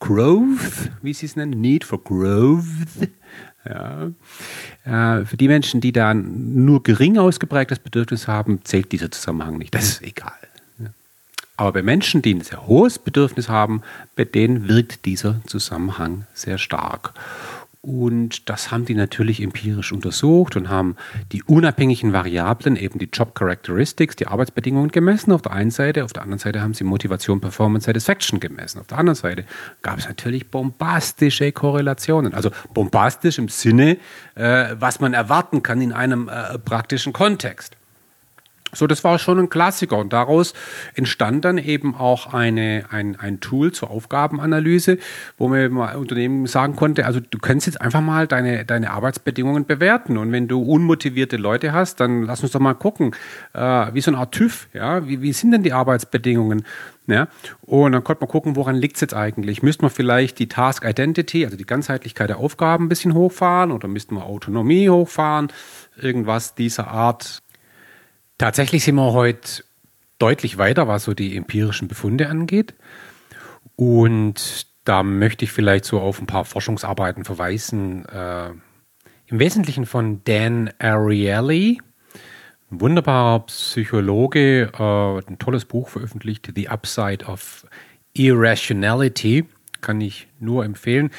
[0.00, 2.64] Growth, wie sie es nennen, Need for Growth,
[3.64, 4.10] ja.
[4.84, 9.74] Äh, für die Menschen, die da nur gering ausgeprägtes Bedürfnis haben, zählt dieser Zusammenhang nicht.
[9.74, 10.32] Das ist egal.
[11.56, 13.82] Aber bei Menschen, die ein sehr hohes Bedürfnis haben,
[14.16, 17.12] bei denen wirkt dieser Zusammenhang sehr stark.
[17.82, 20.96] Und das haben die natürlich empirisch untersucht und haben
[21.32, 26.12] die unabhängigen Variablen, eben die Job Characteristics, die Arbeitsbedingungen gemessen auf der einen Seite, auf
[26.12, 28.80] der anderen Seite haben sie Motivation, Performance, Satisfaction gemessen.
[28.80, 29.46] Auf der anderen Seite
[29.80, 32.34] gab es natürlich bombastische Korrelationen.
[32.34, 33.96] Also bombastisch im Sinne,
[34.34, 37.79] äh, was man erwarten kann in einem äh, praktischen Kontext.
[38.72, 40.54] So, das war schon ein Klassiker und daraus
[40.94, 44.98] entstand dann eben auch eine, ein, ein Tool zur Aufgabenanalyse,
[45.38, 49.66] wo man mal Unternehmen sagen konnte, also du kannst jetzt einfach mal deine, deine Arbeitsbedingungen
[49.66, 53.14] bewerten und wenn du unmotivierte Leute hast, dann lass uns doch mal gucken,
[53.54, 53.60] äh,
[53.92, 56.64] wie so eine Art TÜV, ja, wie, wie sind denn die Arbeitsbedingungen?
[57.10, 57.28] Ja?
[57.62, 59.62] Und dann konnte man gucken, woran liegt es jetzt eigentlich?
[59.62, 63.88] Müsste man vielleicht die Task Identity, also die Ganzheitlichkeit der Aufgaben ein bisschen hochfahren oder
[63.88, 65.48] müssten wir Autonomie hochfahren?
[65.96, 67.42] Irgendwas dieser Art
[68.40, 69.64] Tatsächlich sind wir heute
[70.18, 72.72] deutlich weiter, was so die empirischen Befunde angeht.
[73.76, 78.06] Und da möchte ich vielleicht so auf ein paar Forschungsarbeiten verweisen.
[78.06, 78.52] Äh,
[79.26, 81.82] Im Wesentlichen von Dan Ariely,
[82.70, 87.66] ein wunderbarer Psychologe, äh, ein tolles Buch veröffentlicht, The Upside of
[88.14, 89.44] Irrationality.
[89.82, 91.10] Kann ich nur empfehlen.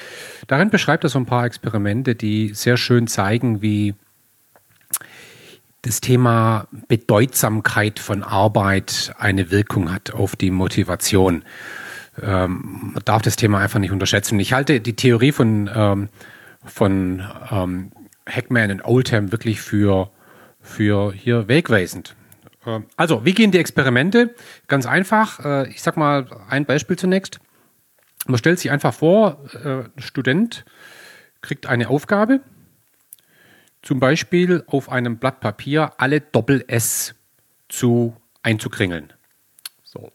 [0.48, 3.94] Darin beschreibt er so ein paar Experimente, die sehr schön zeigen, wie
[5.82, 11.44] das Thema Bedeutsamkeit von Arbeit eine Wirkung hat auf die Motivation.
[12.22, 14.40] Ähm, man darf das Thema einfach nicht unterschätzen.
[14.40, 16.10] Ich halte die Theorie von, ähm,
[16.64, 17.92] von ähm,
[18.30, 20.12] Hackman und Oldham wirklich für,
[20.60, 22.16] für hier wegweisend.
[22.66, 24.36] Ähm, also, wie gehen die Experimente?
[24.68, 25.44] Ganz einfach.
[25.44, 27.40] Äh, ich sag mal ein Beispiel zunächst.
[28.28, 30.64] Man stellt sich einfach vor, äh, ein Student
[31.42, 32.42] kriegt eine Aufgabe
[33.82, 37.16] zum Beispiel auf einem Blatt Papier alle Doppel-S
[37.70, 39.14] zu einzukringeln.
[39.84, 40.00] So.
[40.00, 40.12] Und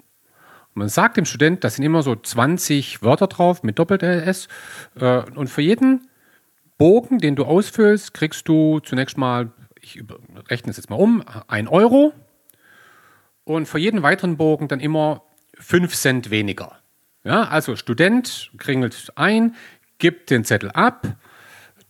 [0.75, 4.49] man sagt dem Student, da sind immer so 20 Wörter drauf mit Doppel-S.
[4.99, 6.09] Äh, und für jeden
[6.79, 10.03] Bogen, den du ausfüllst, kriegst du zunächst mal, ich
[10.49, 12.13] rechne es jetzt mal um, 1 Euro.
[13.45, 15.23] Und für jeden weiteren Bogen dann immer
[15.59, 16.79] 5 Cent weniger.
[17.25, 19.57] Ja, also Student kringelt ein,
[19.99, 21.07] gibt den Zettel ab,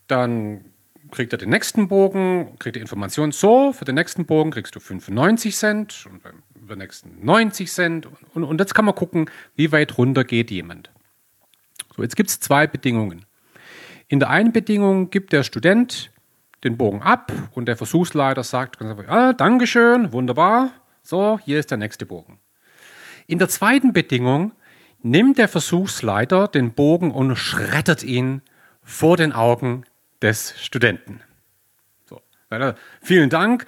[0.07, 0.65] dann
[1.11, 4.81] kriegt er den nächsten Bogen, kriegt die Information so, für den nächsten Bogen kriegst du
[4.81, 6.23] 95 Cent und
[6.67, 8.09] beim nächsten 90 Cent.
[8.35, 10.91] Und, und jetzt kann man gucken, wie weit runter geht jemand.
[11.97, 13.25] So, jetzt gibt es zwei Bedingungen.
[14.09, 16.13] In der einen Bedingung gibt der Student
[16.65, 20.71] den Bogen ab und der Versuchsleiter sagt, ah, Dankeschön, wunderbar,
[21.03, 22.39] so, hier ist der nächste Bogen.
[23.27, 24.53] In der zweiten Bedingung
[25.03, 28.43] nimmt der Versuchsleiter den Bogen und schreddert ihn
[28.83, 29.85] vor den Augen
[30.23, 31.21] des Studenten.
[32.09, 32.21] So.
[33.03, 33.67] Vielen Dank.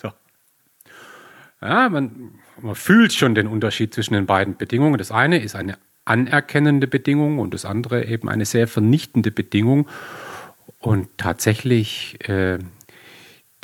[0.00, 0.12] So.
[1.60, 4.98] Ja, man, man fühlt schon den Unterschied zwischen den beiden Bedingungen.
[4.98, 9.88] Das eine ist eine anerkennende Bedingung und das andere eben eine sehr vernichtende Bedingung.
[10.78, 12.58] Und tatsächlich äh,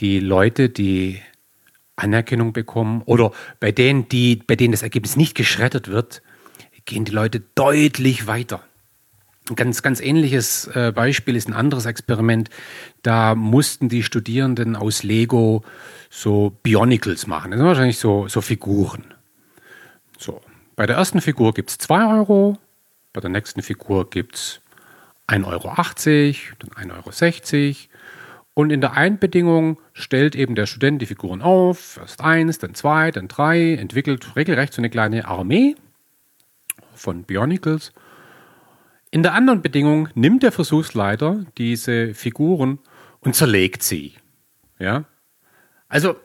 [0.00, 1.20] die Leute, die
[1.96, 6.22] Anerkennung bekommen oder bei denen, die, bei denen das Ergebnis nicht geschreddert wird,
[6.86, 8.62] gehen die Leute deutlich weiter.
[9.50, 12.50] Ein ganz, ganz ähnliches äh, Beispiel ist ein anderes Experiment.
[13.02, 15.64] Da mussten die Studierenden aus Lego
[16.08, 17.50] so Bionicles machen.
[17.50, 19.12] Das sind wahrscheinlich so, so Figuren.
[20.18, 20.40] So.
[20.76, 22.58] Bei der ersten Figur gibt es 2 Euro,
[23.12, 24.60] bei der nächsten Figur gibt es
[25.26, 25.74] 1,80 Euro,
[26.60, 27.76] dann 1,60 Euro.
[28.54, 33.10] Und in der Einbedingung stellt eben der Student die Figuren auf, erst eins, dann zwei,
[33.10, 35.74] dann drei, entwickelt regelrecht so eine kleine Armee
[36.94, 37.92] von Bionicles
[39.10, 42.78] in der anderen Bedingung nimmt der Versuchsleiter diese Figuren
[43.20, 44.14] und zerlegt sie.
[44.78, 45.04] Ja?
[45.88, 46.16] Also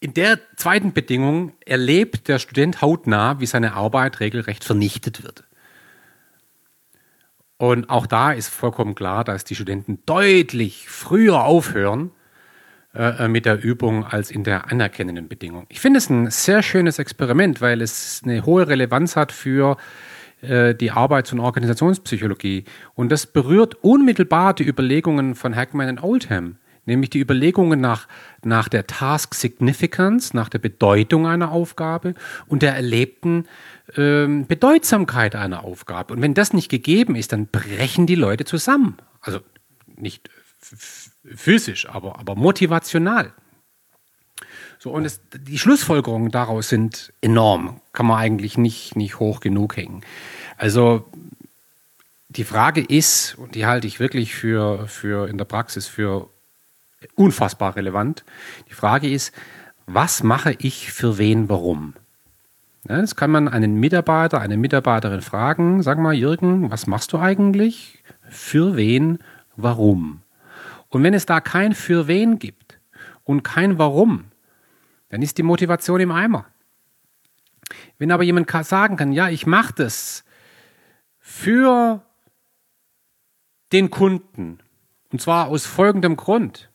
[0.00, 5.44] in der zweiten Bedingung erlebt der Student hautnah, wie seine Arbeit regelrecht vernichtet wird.
[7.56, 12.10] Und auch da ist vollkommen klar, dass die Studenten deutlich früher aufhören,
[12.94, 15.66] äh, mit der Übung als in der anerkennenden Bedingung.
[15.68, 19.76] Ich finde es ein sehr schönes Experiment, weil es eine hohe Relevanz hat für äh,
[20.42, 22.64] die Arbeits- und Organisationspsychologie.
[22.94, 28.08] Und das berührt unmittelbar die Überlegungen von Hackman und Oldham, nämlich die Überlegungen nach,
[28.44, 32.14] nach der Task Significance, nach der Bedeutung einer Aufgabe
[32.48, 33.46] und der erlebten
[33.96, 36.14] ähm, Bedeutsamkeit einer Aufgabe.
[36.14, 38.96] Und wenn das nicht gegeben ist, dann brechen die Leute zusammen.
[39.20, 39.40] Also
[39.86, 40.28] nicht
[40.58, 43.32] physisch, aber, aber motivational.
[44.82, 47.80] So, und es, die Schlussfolgerungen daraus sind enorm.
[47.92, 50.00] Kann man eigentlich nicht, nicht hoch genug hängen.
[50.56, 51.04] Also,
[52.28, 56.28] die Frage ist, und die halte ich wirklich für, für in der Praxis für
[57.14, 58.24] unfassbar relevant.
[58.70, 59.32] Die Frage ist,
[59.86, 61.94] was mache ich für wen, warum?
[62.88, 65.84] Ja, das kann man einen Mitarbeiter, eine Mitarbeiterin fragen.
[65.84, 68.02] Sag mal, Jürgen, was machst du eigentlich?
[68.28, 69.20] Für wen,
[69.54, 70.22] warum?
[70.88, 72.80] Und wenn es da kein für wen gibt
[73.22, 74.24] und kein warum,
[75.12, 76.46] dann ist die Motivation im Eimer.
[77.98, 80.24] Wenn aber jemand sagen kann, ja, ich mache das
[81.18, 82.02] für
[83.72, 84.58] den Kunden,
[85.10, 86.70] und zwar aus folgendem Grund,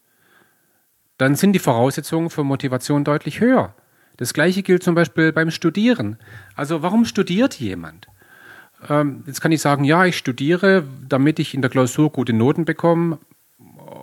[1.18, 3.74] dann sind die Voraussetzungen für Motivation deutlich höher.
[4.18, 6.20] Das gleiche gilt zum Beispiel beim Studieren.
[6.56, 8.08] Also warum studiert jemand?
[8.88, 12.66] Ähm, jetzt kann ich sagen, ja, ich studiere, damit ich in der Klausur gute Noten
[12.66, 13.18] bekomme.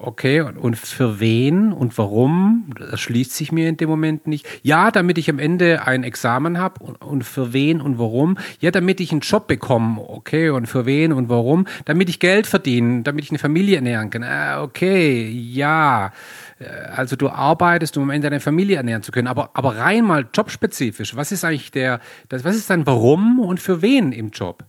[0.07, 2.71] Okay, und für wen und warum?
[2.79, 4.47] Das schließt sich mir in dem Moment nicht.
[4.63, 6.95] Ja, damit ich am Ende ein Examen habe.
[7.01, 8.37] Und, für wen und warum?
[8.61, 10.03] Ja, damit ich einen Job bekomme.
[10.07, 11.67] Okay, und für wen und warum?
[11.87, 14.25] Damit ich Geld verdiene, damit ich eine Familie ernähren kann.
[14.25, 16.13] Ah, okay, ja.
[16.59, 19.27] Äh, also du arbeitest, um am Ende deine Familie ernähren zu können.
[19.27, 21.17] Aber, aber rein mal jobspezifisch.
[21.17, 24.65] Was ist eigentlich der, das, was ist dein Warum und für wen im Job?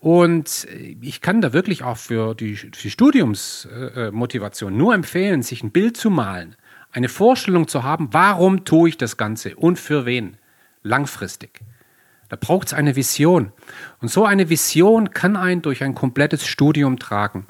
[0.00, 0.66] Und
[1.00, 6.10] ich kann da wirklich auch für die, die Studiumsmotivation nur empfehlen, sich ein Bild zu
[6.10, 6.56] malen,
[6.92, 10.36] eine Vorstellung zu haben, warum tue ich das Ganze und für wen,
[10.82, 11.60] langfristig.
[12.28, 13.52] Da braucht es eine Vision.
[14.00, 17.46] Und so eine Vision kann einen durch ein komplettes Studium tragen.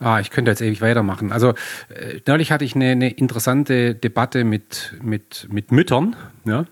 [0.00, 1.32] Ah, ich könnte jetzt ewig weitermachen.
[1.32, 1.54] Also
[1.88, 6.14] äh, neulich hatte ich eine, eine, interessante Debatte mit, mit, mit Müttern,
[6.44, 6.66] ja,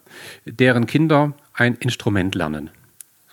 [0.45, 2.71] deren Kinder ein Instrument lernen.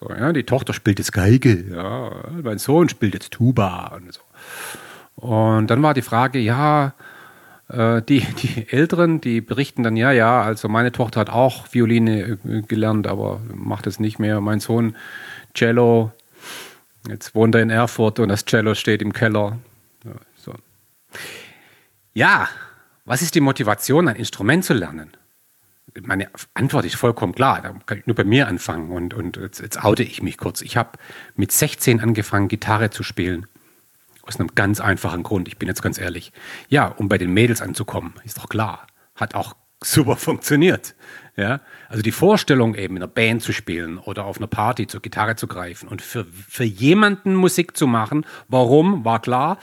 [0.03, 4.21] So, ja, die Tochter spielt jetzt Geige, ja, mein Sohn spielt jetzt Tuba und so.
[5.15, 6.93] Und dann war die Frage, ja,
[7.69, 12.37] äh, die, die Älteren, die berichten dann, ja, ja, also meine Tochter hat auch Violine
[12.43, 14.41] äh, gelernt, aber macht es nicht mehr.
[14.41, 14.95] Mein Sohn
[15.53, 16.11] Cello,
[17.07, 19.57] jetzt wohnt er in Erfurt und das Cello steht im Keller.
[20.35, 20.53] So.
[22.13, 22.49] ja
[23.05, 25.11] was ist die Motivation, ein Instrument zu lernen?
[26.01, 27.61] Meine Antwort ist vollkommen klar.
[27.61, 30.61] Da kann ich nur bei mir anfangen und, und jetzt, jetzt oute ich mich kurz.
[30.61, 30.91] Ich habe
[31.35, 33.47] mit 16 angefangen, Gitarre zu spielen.
[34.23, 36.31] Aus einem ganz einfachen Grund, ich bin jetzt ganz ehrlich.
[36.69, 38.87] Ja, um bei den Mädels anzukommen, ist doch klar.
[39.15, 40.95] Hat auch super funktioniert.
[41.35, 45.01] Ja, also die Vorstellung eben in einer Band zu spielen oder auf einer Party zur
[45.01, 49.57] Gitarre zu greifen und für, für jemanden Musik zu machen, warum, war klar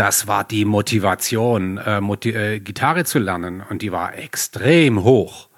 [0.00, 5.50] das war die Motivation, äh, Moti äh, Gitarre zu lernen und die war extrem hoch.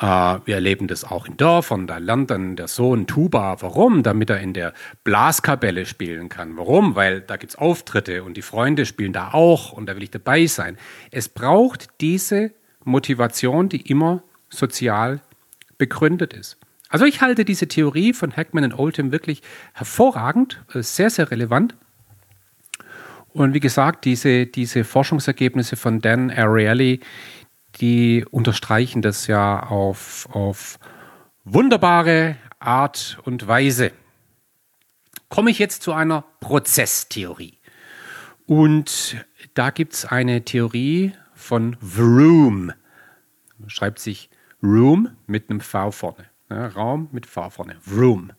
[0.00, 0.04] Äh,
[0.46, 3.60] wir erleben das auch in Dörfern, da lernt dann der Sohn Tuba.
[3.60, 4.02] Warum?
[4.02, 4.72] Damit er in der
[5.04, 6.56] Blaskapelle spielen kann.
[6.56, 6.94] Warum?
[6.94, 10.10] Weil da gibt es Auftritte und die Freunde spielen da auch und da will ich
[10.10, 10.78] dabei sein.
[11.10, 12.52] Es braucht diese
[12.84, 15.20] Motivation, die immer sozial
[15.76, 16.56] begründet ist.
[16.88, 19.42] Also ich halte diese Theorie von Hackman und Oldham wirklich
[19.74, 21.74] hervorragend, äh, sehr, sehr relevant.
[23.32, 27.00] Und wie gesagt, diese, diese Forschungsergebnisse von Dan Ariely,
[27.80, 30.78] die unterstreichen das ja auf, auf
[31.44, 33.92] wunderbare Art und Weise.
[35.28, 37.58] Komme ich jetzt zu einer Prozesstheorie.
[38.46, 39.24] Und
[39.54, 42.72] da gibt es eine Theorie von Vroom.
[43.66, 44.30] Schreibt sich
[44.62, 46.24] Room mit einem V vorne.
[46.50, 47.76] Ja, Raum mit V vorne.
[47.82, 48.32] Vroom.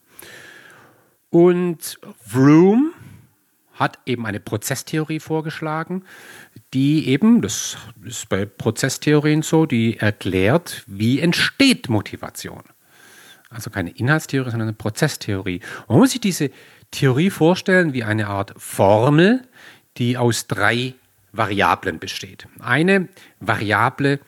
[1.30, 2.92] Und Vroom
[3.80, 6.04] hat eben eine Prozesstheorie vorgeschlagen,
[6.74, 12.64] die eben, das ist bei Prozesstheorien so, die erklärt, wie entsteht Motivation.
[13.50, 15.62] Also keine Inhaltstheorie, sondern eine Prozesstheorie.
[15.88, 16.52] Man muss sich diese
[16.92, 19.48] Theorie vorstellen wie eine Art Formel,
[19.98, 20.94] die aus drei
[21.32, 22.48] Variablen besteht.
[22.60, 23.08] Eine
[23.40, 24.20] Variable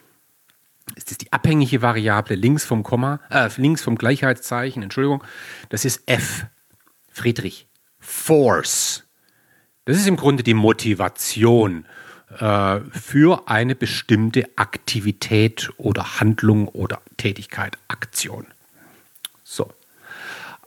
[0.96, 5.24] ist die abhängige Variable links vom Komma, äh, links vom Gleichheitszeichen, Entschuldigung,
[5.70, 6.46] das ist F.
[7.12, 7.68] Friedrich.
[8.00, 9.04] Force.
[9.92, 11.84] Das ist im Grunde die Motivation
[12.40, 18.46] äh, für eine bestimmte Aktivität oder Handlung oder Tätigkeit, Aktion.
[19.44, 19.70] So.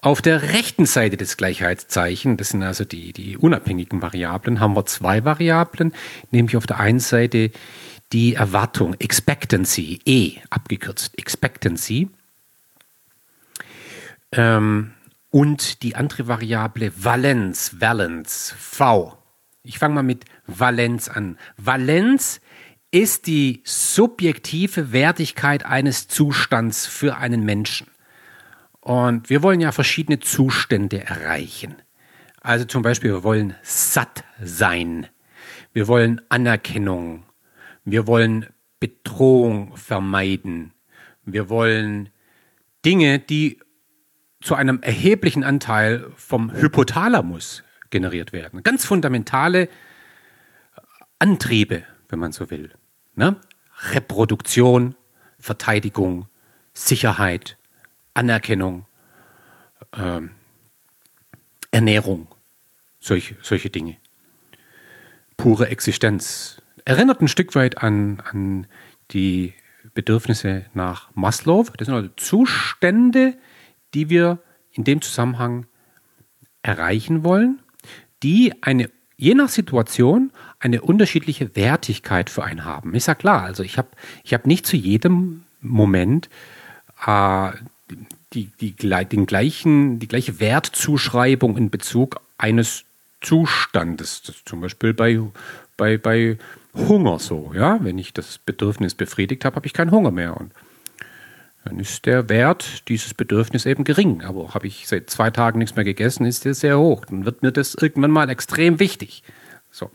[0.02, 4.84] Auf der rechten Seite des Gleichheitszeichen, das sind also die, die unabhängigen Variablen, haben wir
[4.84, 5.94] zwei Variablen,
[6.30, 7.50] nämlich auf der einen Seite
[8.12, 12.10] die Erwartung, Expectancy, E abgekürzt, Expectancy.
[14.32, 14.92] Ähm,
[15.34, 19.18] und die andere Variable Valenz, Valence, V.
[19.64, 21.38] Ich fange mal mit Valenz an.
[21.56, 22.40] Valenz
[22.92, 27.88] ist die subjektive Wertigkeit eines Zustands für einen Menschen.
[28.78, 31.82] Und wir wollen ja verschiedene Zustände erreichen.
[32.40, 35.08] Also zum Beispiel, wir wollen satt sein.
[35.72, 37.24] Wir wollen Anerkennung.
[37.84, 38.46] Wir wollen
[38.78, 40.74] Bedrohung vermeiden.
[41.24, 42.10] Wir wollen
[42.84, 43.58] Dinge, die
[44.44, 48.62] zu einem erheblichen Anteil vom Hypothalamus generiert werden.
[48.62, 49.70] Ganz fundamentale
[51.18, 52.70] Antriebe, wenn man so will.
[53.14, 53.36] Ne?
[53.92, 54.96] Reproduktion,
[55.38, 56.28] Verteidigung,
[56.74, 57.56] Sicherheit,
[58.12, 58.84] Anerkennung,
[59.96, 60.32] ähm,
[61.70, 62.28] Ernährung,
[63.00, 63.96] solch, solche Dinge.
[65.38, 66.60] Pure Existenz.
[66.84, 68.66] Erinnert ein Stück weit an, an
[69.10, 69.54] die
[69.94, 71.64] Bedürfnisse nach Maslow.
[71.78, 73.38] Das sind also Zustände,
[73.94, 74.38] die wir
[74.72, 75.66] in dem Zusammenhang
[76.62, 77.60] erreichen wollen,
[78.22, 82.94] die eine, je nach Situation eine unterschiedliche Wertigkeit für einen haben.
[82.94, 83.88] Ist ja klar, also ich habe
[84.22, 86.28] ich hab nicht zu jedem Moment
[87.06, 87.50] äh,
[88.32, 92.84] die, die, den gleichen, die gleiche Wertzuschreibung in Bezug eines
[93.20, 94.22] Zustandes.
[94.22, 95.20] Das zum Beispiel bei,
[95.76, 96.38] bei, bei
[96.74, 97.52] Hunger so.
[97.54, 97.78] Ja?
[97.82, 100.36] Wenn ich das Bedürfnis befriedigt habe, habe ich keinen Hunger mehr.
[100.36, 100.52] Und
[101.64, 104.22] dann ist der Wert dieses Bedürfnisses eben gering.
[104.22, 107.06] Aber habe ich seit zwei Tagen nichts mehr gegessen, ist der sehr hoch.
[107.06, 109.22] Dann wird mir das irgendwann mal extrem wichtig.
[109.70, 109.90] So.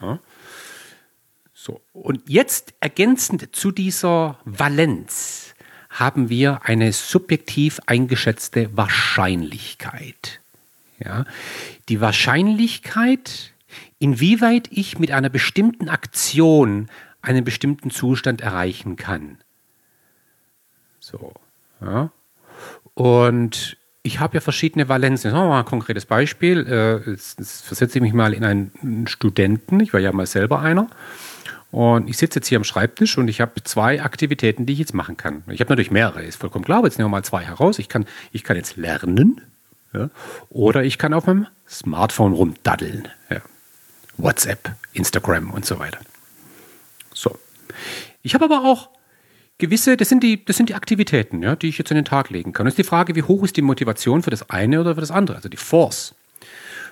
[0.00, 0.20] Ja.
[1.54, 1.80] So.
[1.92, 5.54] Und jetzt ergänzend zu dieser Valenz
[5.90, 10.40] haben wir eine subjektiv eingeschätzte Wahrscheinlichkeit.
[11.00, 11.24] Ja.
[11.88, 13.52] Die Wahrscheinlichkeit,
[13.98, 16.88] inwieweit ich mit einer bestimmten Aktion
[17.22, 19.38] einen bestimmten Zustand erreichen kann.
[21.10, 21.32] So.
[21.80, 22.10] Ja.
[22.94, 25.30] Und ich habe ja verschiedene Valenzen.
[25.30, 26.66] Sagen wir mal ein konkretes Beispiel.
[26.66, 29.80] Äh, jetzt, jetzt versetze ich mich mal in einen Studenten.
[29.80, 30.88] Ich war ja mal selber einer.
[31.70, 34.94] Und ich sitze jetzt hier am Schreibtisch und ich habe zwei Aktivitäten, die ich jetzt
[34.94, 35.42] machen kann.
[35.48, 37.78] Ich habe natürlich mehrere, ist vollkommen klar, aber jetzt nehmen wir mal zwei heraus.
[37.78, 39.42] Ich kann, ich kann jetzt lernen
[39.92, 40.08] ja,
[40.48, 43.08] oder ich kann auf meinem Smartphone rumdaddeln.
[43.28, 43.42] Ja.
[44.16, 45.98] WhatsApp, Instagram und so weiter.
[47.12, 47.38] So.
[48.22, 48.88] Ich habe aber auch
[49.58, 52.30] gewisse, das sind die, das sind die Aktivitäten, ja, die ich jetzt in den Tag
[52.30, 52.64] legen kann.
[52.64, 55.10] Und ist die Frage, wie hoch ist die Motivation für das eine oder für das
[55.10, 56.14] andere, also die Force.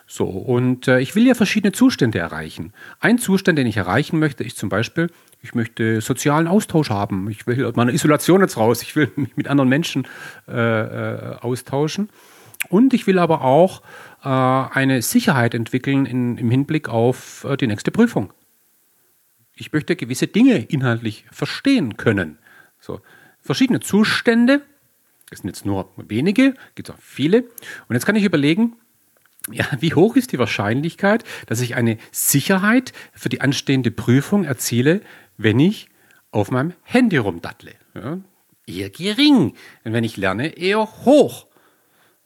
[0.08, 2.72] So, und äh, ich will ja verschiedene Zustände erreichen.
[3.00, 5.10] Ein Zustand, den ich erreichen möchte, ist zum Beispiel,
[5.42, 7.28] ich möchte sozialen Austausch haben.
[7.28, 8.82] Ich will aus meiner Isolation jetzt raus.
[8.82, 10.06] Ich will mich mit anderen Menschen
[10.46, 12.08] äh, äh, austauschen.
[12.68, 13.82] Und ich will aber auch
[14.22, 18.32] äh, eine Sicherheit entwickeln in, im Hinblick auf äh, die nächste Prüfung.
[19.54, 22.38] Ich möchte gewisse Dinge inhaltlich verstehen können.
[22.87, 23.01] So,
[23.41, 24.62] verschiedene Zustände,
[25.28, 27.43] das sind jetzt nur wenige, gibt es auch viele.
[27.89, 28.76] Und jetzt kann ich überlegen,
[29.51, 35.01] ja, wie hoch ist die Wahrscheinlichkeit, dass ich eine Sicherheit für die anstehende Prüfung erziele,
[35.37, 35.89] wenn ich
[36.30, 37.72] auf meinem Handy rumdattle?
[37.95, 38.18] Ja,
[38.66, 39.55] eher gering.
[39.84, 41.49] Denn wenn ich lerne, eher hoch.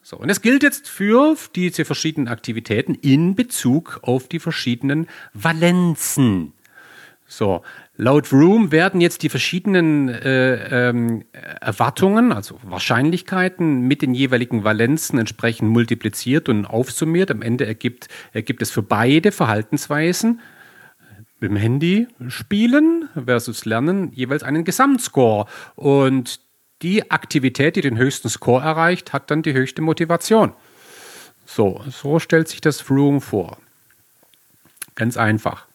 [0.03, 6.53] So, und das gilt jetzt für diese verschiedenen Aktivitäten in Bezug auf die verschiedenen Valenzen.
[7.27, 7.63] So,
[8.01, 11.25] laut Room werden jetzt die verschiedenen äh, ähm,
[11.61, 17.31] Erwartungen, also Wahrscheinlichkeiten mit den jeweiligen Valenzen entsprechend multipliziert und aufsummiert.
[17.31, 20.41] Am Ende ergibt, ergibt es für beide Verhaltensweisen
[21.41, 25.47] mit dem Handy spielen versus lernen jeweils einen Gesamtscore.
[25.75, 26.41] Und
[26.83, 30.55] die Aktivität, die den höchsten Score erreicht, hat dann die höchste Motivation.
[31.45, 33.59] So, so stellt sich das Room vor.
[34.95, 35.67] Ganz einfach.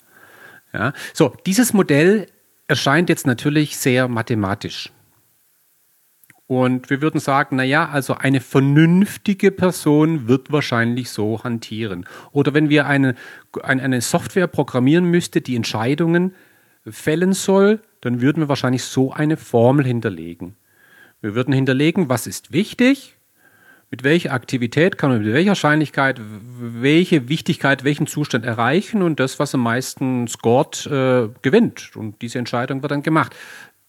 [0.75, 0.93] Ja?
[1.13, 2.27] So, dieses Modell
[2.67, 4.91] erscheint jetzt natürlich sehr mathematisch.
[6.47, 12.05] Und wir würden sagen, naja, also eine vernünftige Person wird wahrscheinlich so hantieren.
[12.31, 13.15] Oder wenn wir eine,
[13.63, 16.35] eine Software programmieren müsste, die Entscheidungen
[16.87, 20.55] fällen soll, dann würden wir wahrscheinlich so eine Formel hinterlegen.
[21.19, 23.14] Wir würden hinterlegen, was ist wichtig,
[23.91, 26.19] mit welcher Aktivität kann man mit welcher Wahrscheinlichkeit
[26.59, 31.95] welche Wichtigkeit, welchen Zustand erreichen und das, was am meisten scored, äh, gewinnt.
[31.95, 33.35] Und diese Entscheidung wird dann gemacht.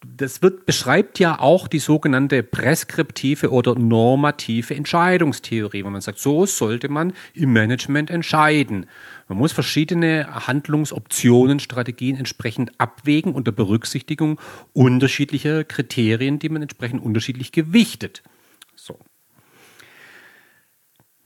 [0.04, 6.44] Das wird, beschreibt ja auch die sogenannte preskriptive oder normative Entscheidungstheorie, wo man sagt, so
[6.46, 8.86] sollte man im Management entscheiden.
[9.26, 14.38] Man muss verschiedene Handlungsoptionen, Strategien entsprechend abwägen unter Berücksichtigung
[14.74, 18.22] unterschiedlicher Kriterien, die man entsprechend unterschiedlich gewichtet.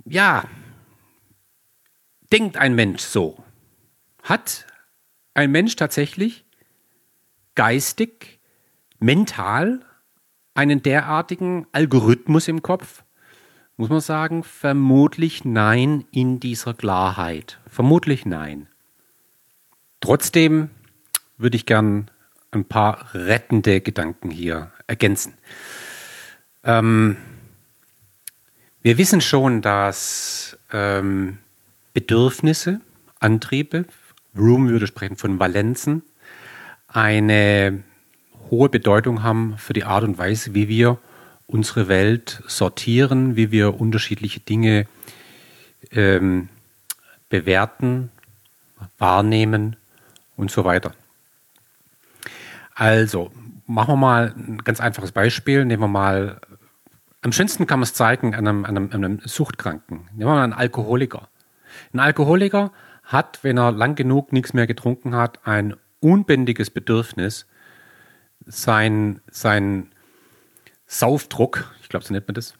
[0.04, 0.44] Ja,
[2.32, 3.42] denkt ein Mensch so?
[4.22, 4.66] Hat
[5.34, 6.44] ein Mensch tatsächlich
[7.54, 8.40] geistig,
[8.98, 9.84] mental
[10.54, 13.04] einen derartigen Algorithmus im Kopf?
[13.76, 17.58] Muss man sagen, vermutlich nein in dieser Klarheit.
[17.66, 18.68] Vermutlich nein.
[20.00, 20.70] Trotzdem
[21.38, 22.10] würde ich gern
[22.50, 25.34] ein paar rettende Gedanken hier ergänzen.
[26.62, 27.16] Ähm,
[28.82, 31.38] wir wissen schon, dass ähm,
[31.92, 32.80] Bedürfnisse,
[33.18, 33.84] Antriebe,
[34.36, 36.02] Room würde sprechen von Valenzen,
[36.88, 37.82] eine
[38.50, 40.98] hohe Bedeutung haben für die Art und Weise, wie wir
[41.46, 44.86] unsere Welt sortieren, wie wir unterschiedliche Dinge
[45.90, 46.48] ähm,
[47.28, 48.10] bewerten,
[48.98, 49.76] wahrnehmen
[50.36, 50.94] und so weiter.
[52.74, 53.30] Also,
[53.66, 55.64] machen wir mal ein ganz einfaches Beispiel.
[55.64, 56.40] Nehmen wir mal,
[57.22, 60.08] am schönsten kann man es zeigen an einem, an einem, an einem Suchtkranken.
[60.12, 61.28] Nehmen wir mal einen Alkoholiker.
[61.92, 62.72] Ein Alkoholiker
[63.04, 67.46] hat, wenn er lang genug nichts mehr getrunken hat, ein unbändiges Bedürfnis,
[68.46, 69.92] sein, sein
[70.86, 72.54] Saufdruck, ich glaube, so nennt man das,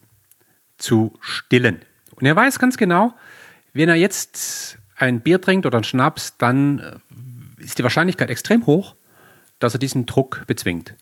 [0.76, 1.80] zu stillen.
[2.16, 3.14] Und er weiß ganz genau,
[3.72, 8.66] wenn er jetzt ein Bier trinkt oder einen Schnaps, dann äh, ist die Wahrscheinlichkeit extrem
[8.66, 8.94] hoch,
[9.58, 10.94] dass er diesen Druck bezwingt.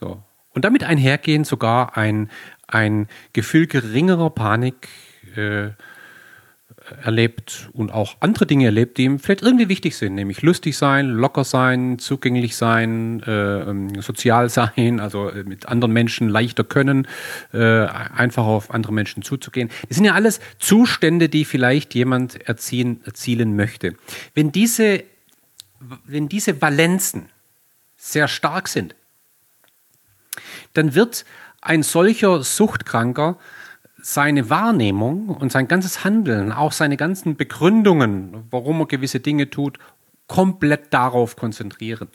[0.00, 0.22] So.
[0.52, 2.30] Und damit einhergehen sogar ein,
[2.70, 4.88] ein Gefühl geringerer Panik,
[5.36, 5.70] äh,
[7.02, 11.08] erlebt und auch andere Dinge erlebt, die ihm vielleicht irgendwie wichtig sind, nämlich lustig sein,
[11.08, 17.06] locker sein, zugänglich sein, äh, ähm, sozial sein, also äh, mit anderen Menschen leichter können,
[17.52, 19.70] äh, einfach auf andere Menschen zuzugehen.
[19.88, 23.94] Das sind ja alles Zustände, die vielleicht jemand erziehen, erzielen möchte.
[24.34, 25.04] Wenn diese,
[26.04, 27.28] wenn diese Valenzen
[27.96, 28.94] sehr stark sind,
[30.74, 31.24] dann wird
[31.60, 33.38] ein solcher Suchtkranker
[34.02, 39.78] seine Wahrnehmung und sein ganzes Handeln, auch seine ganzen Begründungen, warum er gewisse Dinge tut,
[40.26, 42.08] komplett darauf konzentrieren.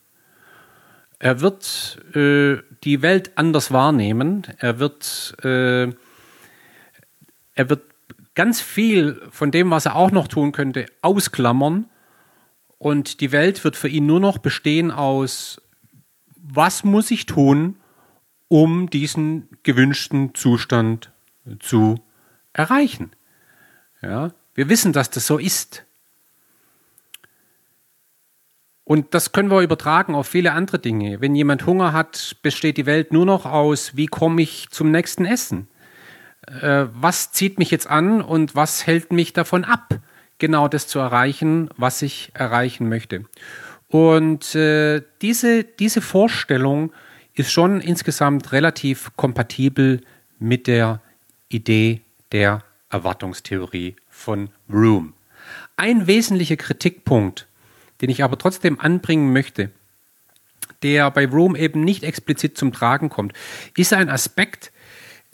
[1.19, 4.43] Er wird äh, die Welt anders wahrnehmen.
[4.59, 5.85] Er wird, äh,
[7.53, 7.83] er wird
[8.35, 11.85] ganz viel von dem, was er auch noch tun könnte, ausklammern.
[12.77, 15.61] Und die Welt wird für ihn nur noch bestehen aus,
[16.35, 17.77] was muss ich tun,
[18.47, 21.11] um diesen gewünschten Zustand
[21.59, 22.01] zu
[22.53, 23.11] erreichen.
[24.01, 25.85] Ja, wir wissen, dass das so ist.
[28.83, 31.19] Und das können wir übertragen auf viele andere Dinge.
[31.19, 35.25] Wenn jemand Hunger hat, besteht die Welt nur noch aus, wie komme ich zum nächsten
[35.25, 35.67] Essen?
[36.47, 39.99] Äh, was zieht mich jetzt an und was hält mich davon ab,
[40.37, 43.25] genau das zu erreichen, was ich erreichen möchte?
[43.87, 46.93] Und äh, diese, diese Vorstellung
[47.35, 50.01] ist schon insgesamt relativ kompatibel
[50.39, 51.01] mit der
[51.49, 55.13] Idee der Erwartungstheorie von Room.
[55.77, 57.47] Ein wesentlicher Kritikpunkt,
[58.01, 59.69] den ich aber trotzdem anbringen möchte,
[60.81, 63.33] der bei Room eben nicht explizit zum Tragen kommt,
[63.75, 64.71] ist ein Aspekt,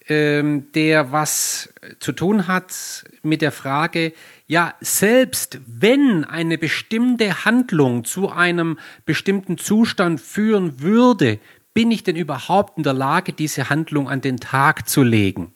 [0.08, 4.14] ähm, der was zu tun hat mit der Frage,
[4.47, 11.39] ja, selbst wenn eine bestimmte Handlung zu einem bestimmten Zustand führen würde,
[11.74, 15.53] bin ich denn überhaupt in der Lage, diese Handlung an den Tag zu legen?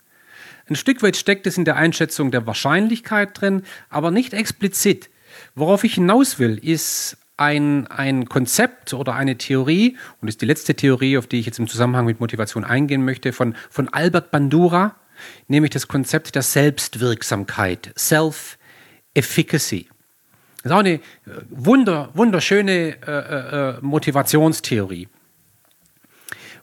[0.67, 5.09] Ein Stück weit steckt es in der Einschätzung der Wahrscheinlichkeit drin, aber nicht explizit.
[5.53, 10.73] Worauf ich hinaus will, ist ein, ein Konzept oder eine Theorie, und ist die letzte
[10.75, 14.95] Theorie, auf die ich jetzt im Zusammenhang mit Motivation eingehen möchte, von, von Albert Bandura,
[15.47, 19.89] nämlich das Konzept der Selbstwirksamkeit, Self-Efficacy.
[20.63, 20.99] Das ist auch eine äh,
[21.49, 25.07] wunder, wunderschöne äh, äh, äh Motivationstheorie.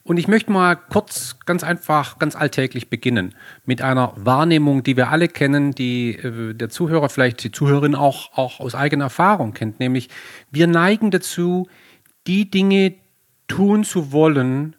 [0.05, 3.35] Und ich möchte mal kurz, ganz einfach, ganz alltäglich beginnen
[3.65, 8.37] mit einer Wahrnehmung, die wir alle kennen, die äh, der Zuhörer, vielleicht die Zuhörerin auch,
[8.37, 10.09] auch aus eigener Erfahrung kennt, nämlich
[10.51, 11.69] wir neigen dazu,
[12.27, 12.95] die Dinge
[13.47, 14.75] tun zu wollen,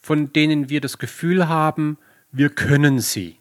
[0.00, 1.98] von denen wir das Gefühl haben,
[2.30, 3.36] wir können sie.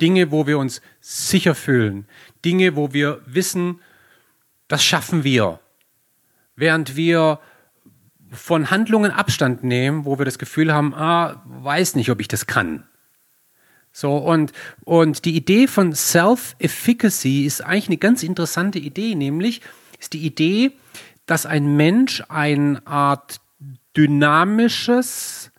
[0.00, 2.06] Dinge, wo wir uns sicher fühlen.
[2.44, 3.80] Dinge, wo wir wissen,
[4.68, 5.60] das schaffen wir.
[6.56, 7.40] Während wir
[8.34, 12.46] von Handlungen Abstand nehmen, wo wir das Gefühl haben, ah, weiß nicht, ob ich das
[12.46, 12.84] kann.
[13.92, 14.52] So, und,
[14.84, 19.60] und die Idee von Self-Efficacy ist eigentlich eine ganz interessante Idee, nämlich
[20.00, 20.72] ist die Idee,
[21.26, 23.40] dass ein Mensch eine Art
[23.96, 25.52] dynamisches,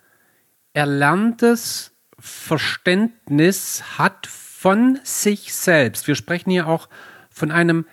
[0.74, 6.06] erlerntes Verständnis hat von sich selbst.
[6.06, 6.88] Wir sprechen hier auch
[7.30, 7.86] von einem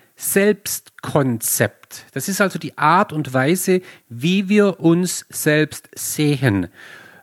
[1.04, 2.06] Selbstkonzept.
[2.12, 6.68] Das ist also die Art und Weise, wie wir uns selbst sehen.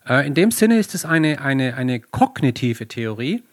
[0.07, 3.43] Äh, in dem Sinne ist es eine, eine, eine kognitive Theorie,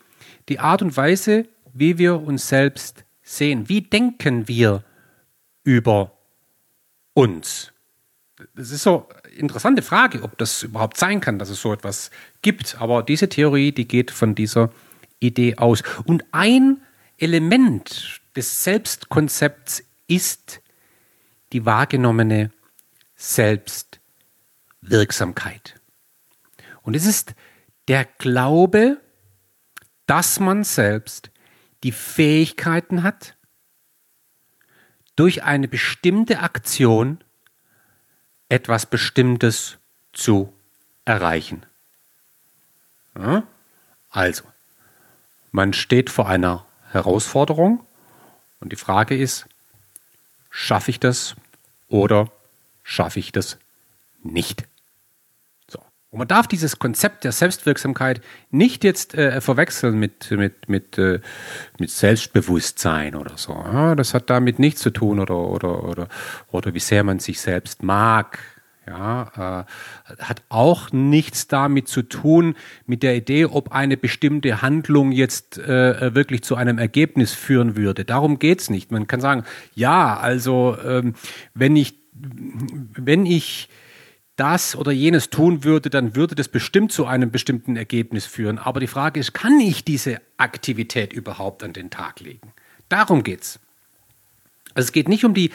[0.48, 3.68] die Art und Weise, wie wir uns selbst sehen.
[3.68, 4.82] Wie denken wir
[5.64, 6.12] über
[7.14, 7.72] uns?
[8.54, 12.10] Das ist so eine interessante Frage, ob das überhaupt sein kann, dass es so etwas
[12.42, 12.80] gibt.
[12.80, 14.70] Aber diese Theorie, die geht von dieser
[15.18, 15.82] Idee aus.
[16.04, 16.80] Und ein
[17.18, 20.60] Element des Selbstkonzepts ist
[21.52, 22.50] die wahrgenommene
[23.14, 25.80] Selbstwirksamkeit.
[26.82, 27.36] Und es ist
[27.86, 29.00] der Glaube,
[30.06, 31.30] dass man selbst
[31.84, 33.36] die Fähigkeiten hat,
[35.16, 37.22] durch eine bestimmte Aktion
[38.48, 39.78] etwas Bestimmtes
[40.12, 40.52] zu
[41.04, 41.66] erreichen.
[43.16, 43.42] Ja?
[44.10, 44.44] Also,
[45.50, 47.84] man steht vor einer Herausforderung
[48.60, 49.46] und die Frage ist,
[50.50, 51.36] schaffe ich das
[51.88, 52.30] oder
[52.82, 53.58] schaffe ich das
[54.22, 54.68] nicht?
[56.10, 61.20] Und man darf dieses Konzept der Selbstwirksamkeit nicht jetzt äh, verwechseln mit, mit, mit, äh,
[61.78, 63.52] mit Selbstbewusstsein oder so.
[63.52, 66.08] Ja, das hat damit nichts zu tun oder, oder, oder,
[66.50, 68.38] oder wie sehr man sich selbst mag.
[68.88, 69.66] Ja,
[70.08, 75.58] äh, hat auch nichts damit zu tun mit der Idee, ob eine bestimmte Handlung jetzt
[75.58, 78.06] äh, wirklich zu einem Ergebnis führen würde.
[78.06, 78.90] Darum geht's nicht.
[78.90, 81.14] Man kann sagen, ja, also ähm,
[81.52, 83.68] wenn ich, wenn ich
[84.36, 88.56] das oder jenes tun würde, dann würde das bestimmt zu einem bestimmten Ergebnis führen.
[88.58, 92.54] Aber die Frage ist, kann ich diese Aktivität überhaupt an den Tag legen?
[92.88, 93.60] Darum geht es.
[94.72, 95.50] Also es geht nicht um die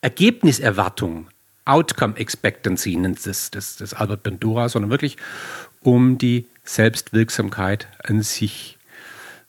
[0.00, 1.28] Ergebniserwartung,
[1.68, 5.16] Outcome Expectancy nennt es das, das Albert Bandura, sondern wirklich
[5.80, 8.78] um die Selbstwirksamkeit an sich.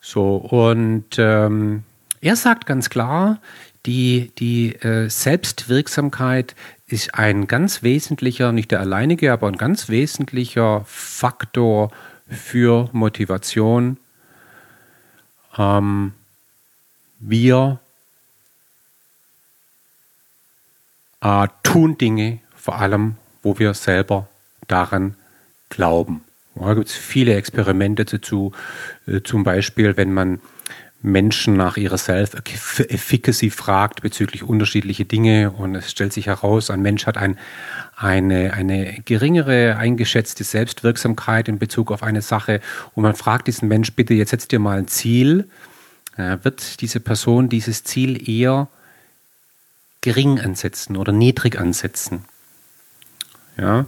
[0.01, 1.83] So, und ähm,
[2.21, 3.39] er sagt ganz klar,
[3.85, 6.55] die, die äh, Selbstwirksamkeit
[6.87, 11.91] ist ein ganz wesentlicher, nicht der alleinige, aber ein ganz wesentlicher Faktor
[12.27, 13.97] für Motivation.
[15.57, 16.13] Ähm,
[17.19, 17.79] wir
[21.21, 24.27] äh, tun Dinge, vor allem, wo wir selber
[24.67, 25.15] daran
[25.69, 26.21] glauben.
[26.55, 28.51] Da gibt es viele Experimente dazu,
[29.07, 30.39] äh, zum Beispiel, wenn man
[31.01, 37.05] Menschen nach ihrer Self-Efficacy fragt bezüglich unterschiedliche Dinge und es stellt sich heraus, ein Mensch
[37.05, 37.37] hat ein,
[37.95, 42.59] eine, eine geringere eingeschätzte Selbstwirksamkeit in Bezug auf eine Sache
[42.95, 45.47] und man fragt diesen Mensch, bitte jetzt setz dir mal ein Ziel,
[46.17, 48.67] äh, wird diese Person dieses Ziel eher
[50.01, 52.25] gering ansetzen oder niedrig ansetzen.
[53.57, 53.85] Ja,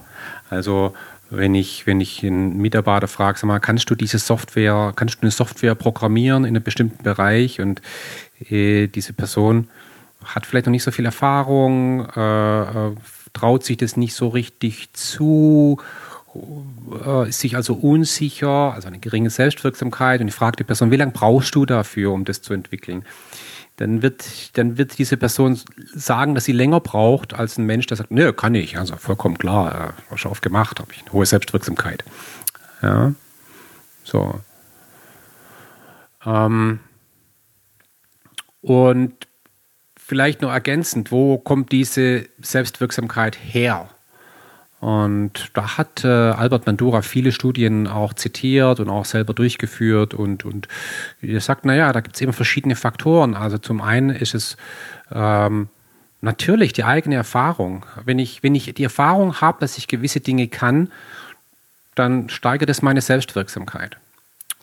[0.50, 0.94] also
[1.30, 5.22] wenn ich, wenn ich einen Mitarbeiter frage, sag mal, kannst du diese Software, kannst du
[5.22, 7.82] eine Software programmieren in einem bestimmten Bereich und
[8.50, 9.70] äh, diese Person
[10.26, 12.96] hat vielleicht noch nicht so viel Erfahrung, äh, äh
[13.34, 15.80] traut sich das nicht so richtig zu,
[17.06, 20.98] äh, ist sich also unsicher, also eine geringe Selbstwirksamkeit und ich frage die Person, wie
[20.98, 23.06] lange brauchst du dafür, um das zu entwickeln?
[23.82, 25.60] Dann wird, dann wird diese Person
[25.94, 28.78] sagen, dass sie länger braucht als ein Mensch, der sagt, nö, kann ich.
[28.78, 32.04] Also vollkommen klar, äh, schon oft gemacht, habe ich eine hohe Selbstwirksamkeit.
[32.84, 33.14] Ja,
[34.04, 34.40] so.
[36.26, 36.80] Ähm,
[38.62, 39.28] und
[39.98, 43.90] vielleicht noch ergänzend, wo kommt diese Selbstwirksamkeit her?
[44.82, 50.44] Und da hat äh, Albert Bandura viele Studien auch zitiert und auch selber durchgeführt und,
[50.44, 50.68] und
[51.22, 53.36] er sagt, naja, da gibt es eben verschiedene Faktoren.
[53.36, 54.58] Also zum einen ist es
[55.14, 55.70] ähm,
[56.22, 57.86] natürlich die eigene Erfahrung.
[58.06, 60.92] Wenn ich, wenn ich die Erfahrung habe, dass ich gewisse Dinge kann,
[61.94, 63.98] dann steigert es meine Selbstwirksamkeit.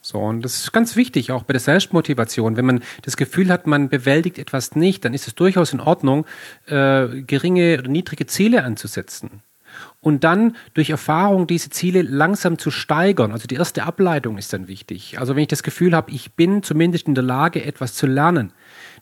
[0.03, 2.57] So, und das ist ganz wichtig, auch bei der Selbstmotivation.
[2.57, 6.27] Wenn man das Gefühl hat, man bewältigt etwas nicht, dann ist es durchaus in Ordnung,
[6.67, 9.43] äh, geringe oder niedrige Ziele anzusetzen
[10.01, 13.33] und dann durch Erfahrung diese Ziele langsam zu steigern.
[13.33, 15.19] Also die erste Ableitung ist dann wichtig.
[15.19, 18.53] Also wenn ich das Gefühl habe, ich bin zumindest in der Lage, etwas zu lernen,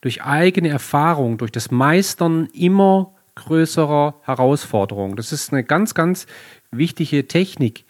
[0.01, 5.17] durch eigene Erfahrung, durch das Meistern immer größerer Herausforderungen.
[5.17, 6.27] Das ist eine ganz, ganz
[6.71, 7.85] wichtige Technik.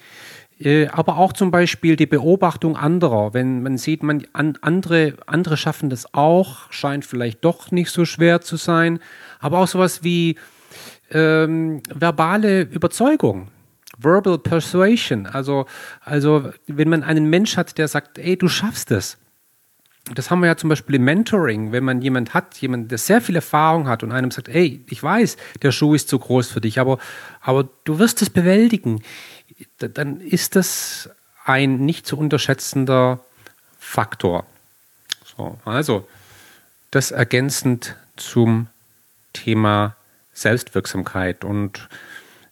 [0.59, 3.35] Äh, aber auch zum Beispiel die Beobachtung anderer.
[3.35, 8.41] Wenn man sieht, man, andere, andere schaffen das auch, scheint vielleicht doch nicht so schwer
[8.41, 8.99] zu sein.
[9.39, 10.37] Aber auch sowas wie
[11.11, 13.49] ähm, verbale Überzeugung.
[13.99, 15.27] Verbal Persuasion.
[15.27, 15.67] Also,
[16.05, 19.17] also, wenn man einen Mensch hat, der sagt, ey, du schaffst es.
[20.15, 23.21] Das haben wir ja zum Beispiel im Mentoring, wenn man jemand hat, jemand, der sehr
[23.21, 26.61] viel Erfahrung hat und einem sagt, ey, ich weiß, der Schuh ist zu groß für
[26.61, 26.99] dich, aber,
[27.41, 29.03] aber du wirst es bewältigen,
[29.79, 31.11] dann ist das
[31.45, 33.21] ein nicht zu unterschätzender
[33.81, 34.47] Faktor.
[35.37, 36.07] So, also,
[36.93, 38.69] das ergänzend zum
[39.33, 39.97] Thema
[40.37, 41.45] Selbstwirksamkeit.
[41.45, 41.89] Und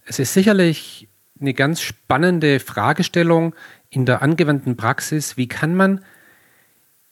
[0.06, 1.08] es ist sicherlich
[1.40, 3.54] eine ganz spannende Fragestellung
[3.90, 6.04] in der angewandten Praxis, wie kann man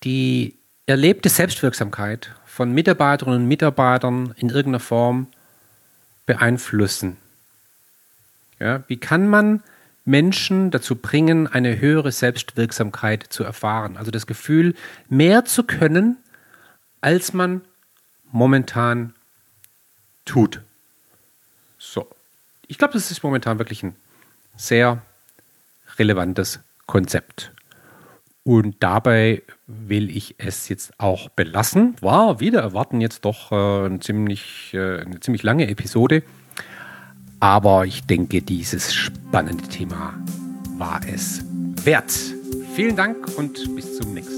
[0.02, 0.56] die
[0.86, 5.28] erlebte Selbstwirksamkeit von Mitarbeiterinnen und Mitarbeitern in irgendeiner Form
[6.26, 7.18] beeinflussen?
[8.58, 9.62] Ja, wie kann man
[10.04, 13.96] Menschen dazu bringen, eine höhere Selbstwirksamkeit zu erfahren?
[13.96, 14.74] Also das Gefühl,
[15.08, 16.16] mehr zu können,
[17.00, 17.60] als man
[18.30, 19.14] momentan
[20.24, 20.60] tut.
[21.78, 22.06] So.
[22.68, 23.96] Ich glaube, das ist momentan wirklich ein
[24.56, 25.02] sehr
[25.98, 27.52] relevantes Konzept.
[28.44, 31.96] Und dabei will ich es jetzt auch belassen.
[32.00, 36.22] War wieder erwarten jetzt doch äh, eine, ziemlich, äh, eine ziemlich lange Episode.
[37.38, 40.14] Aber ich denke, dieses spannende Thema
[40.76, 41.42] war es
[41.84, 42.12] wert.
[42.74, 44.31] Vielen Dank und bis zum nächsten Mal.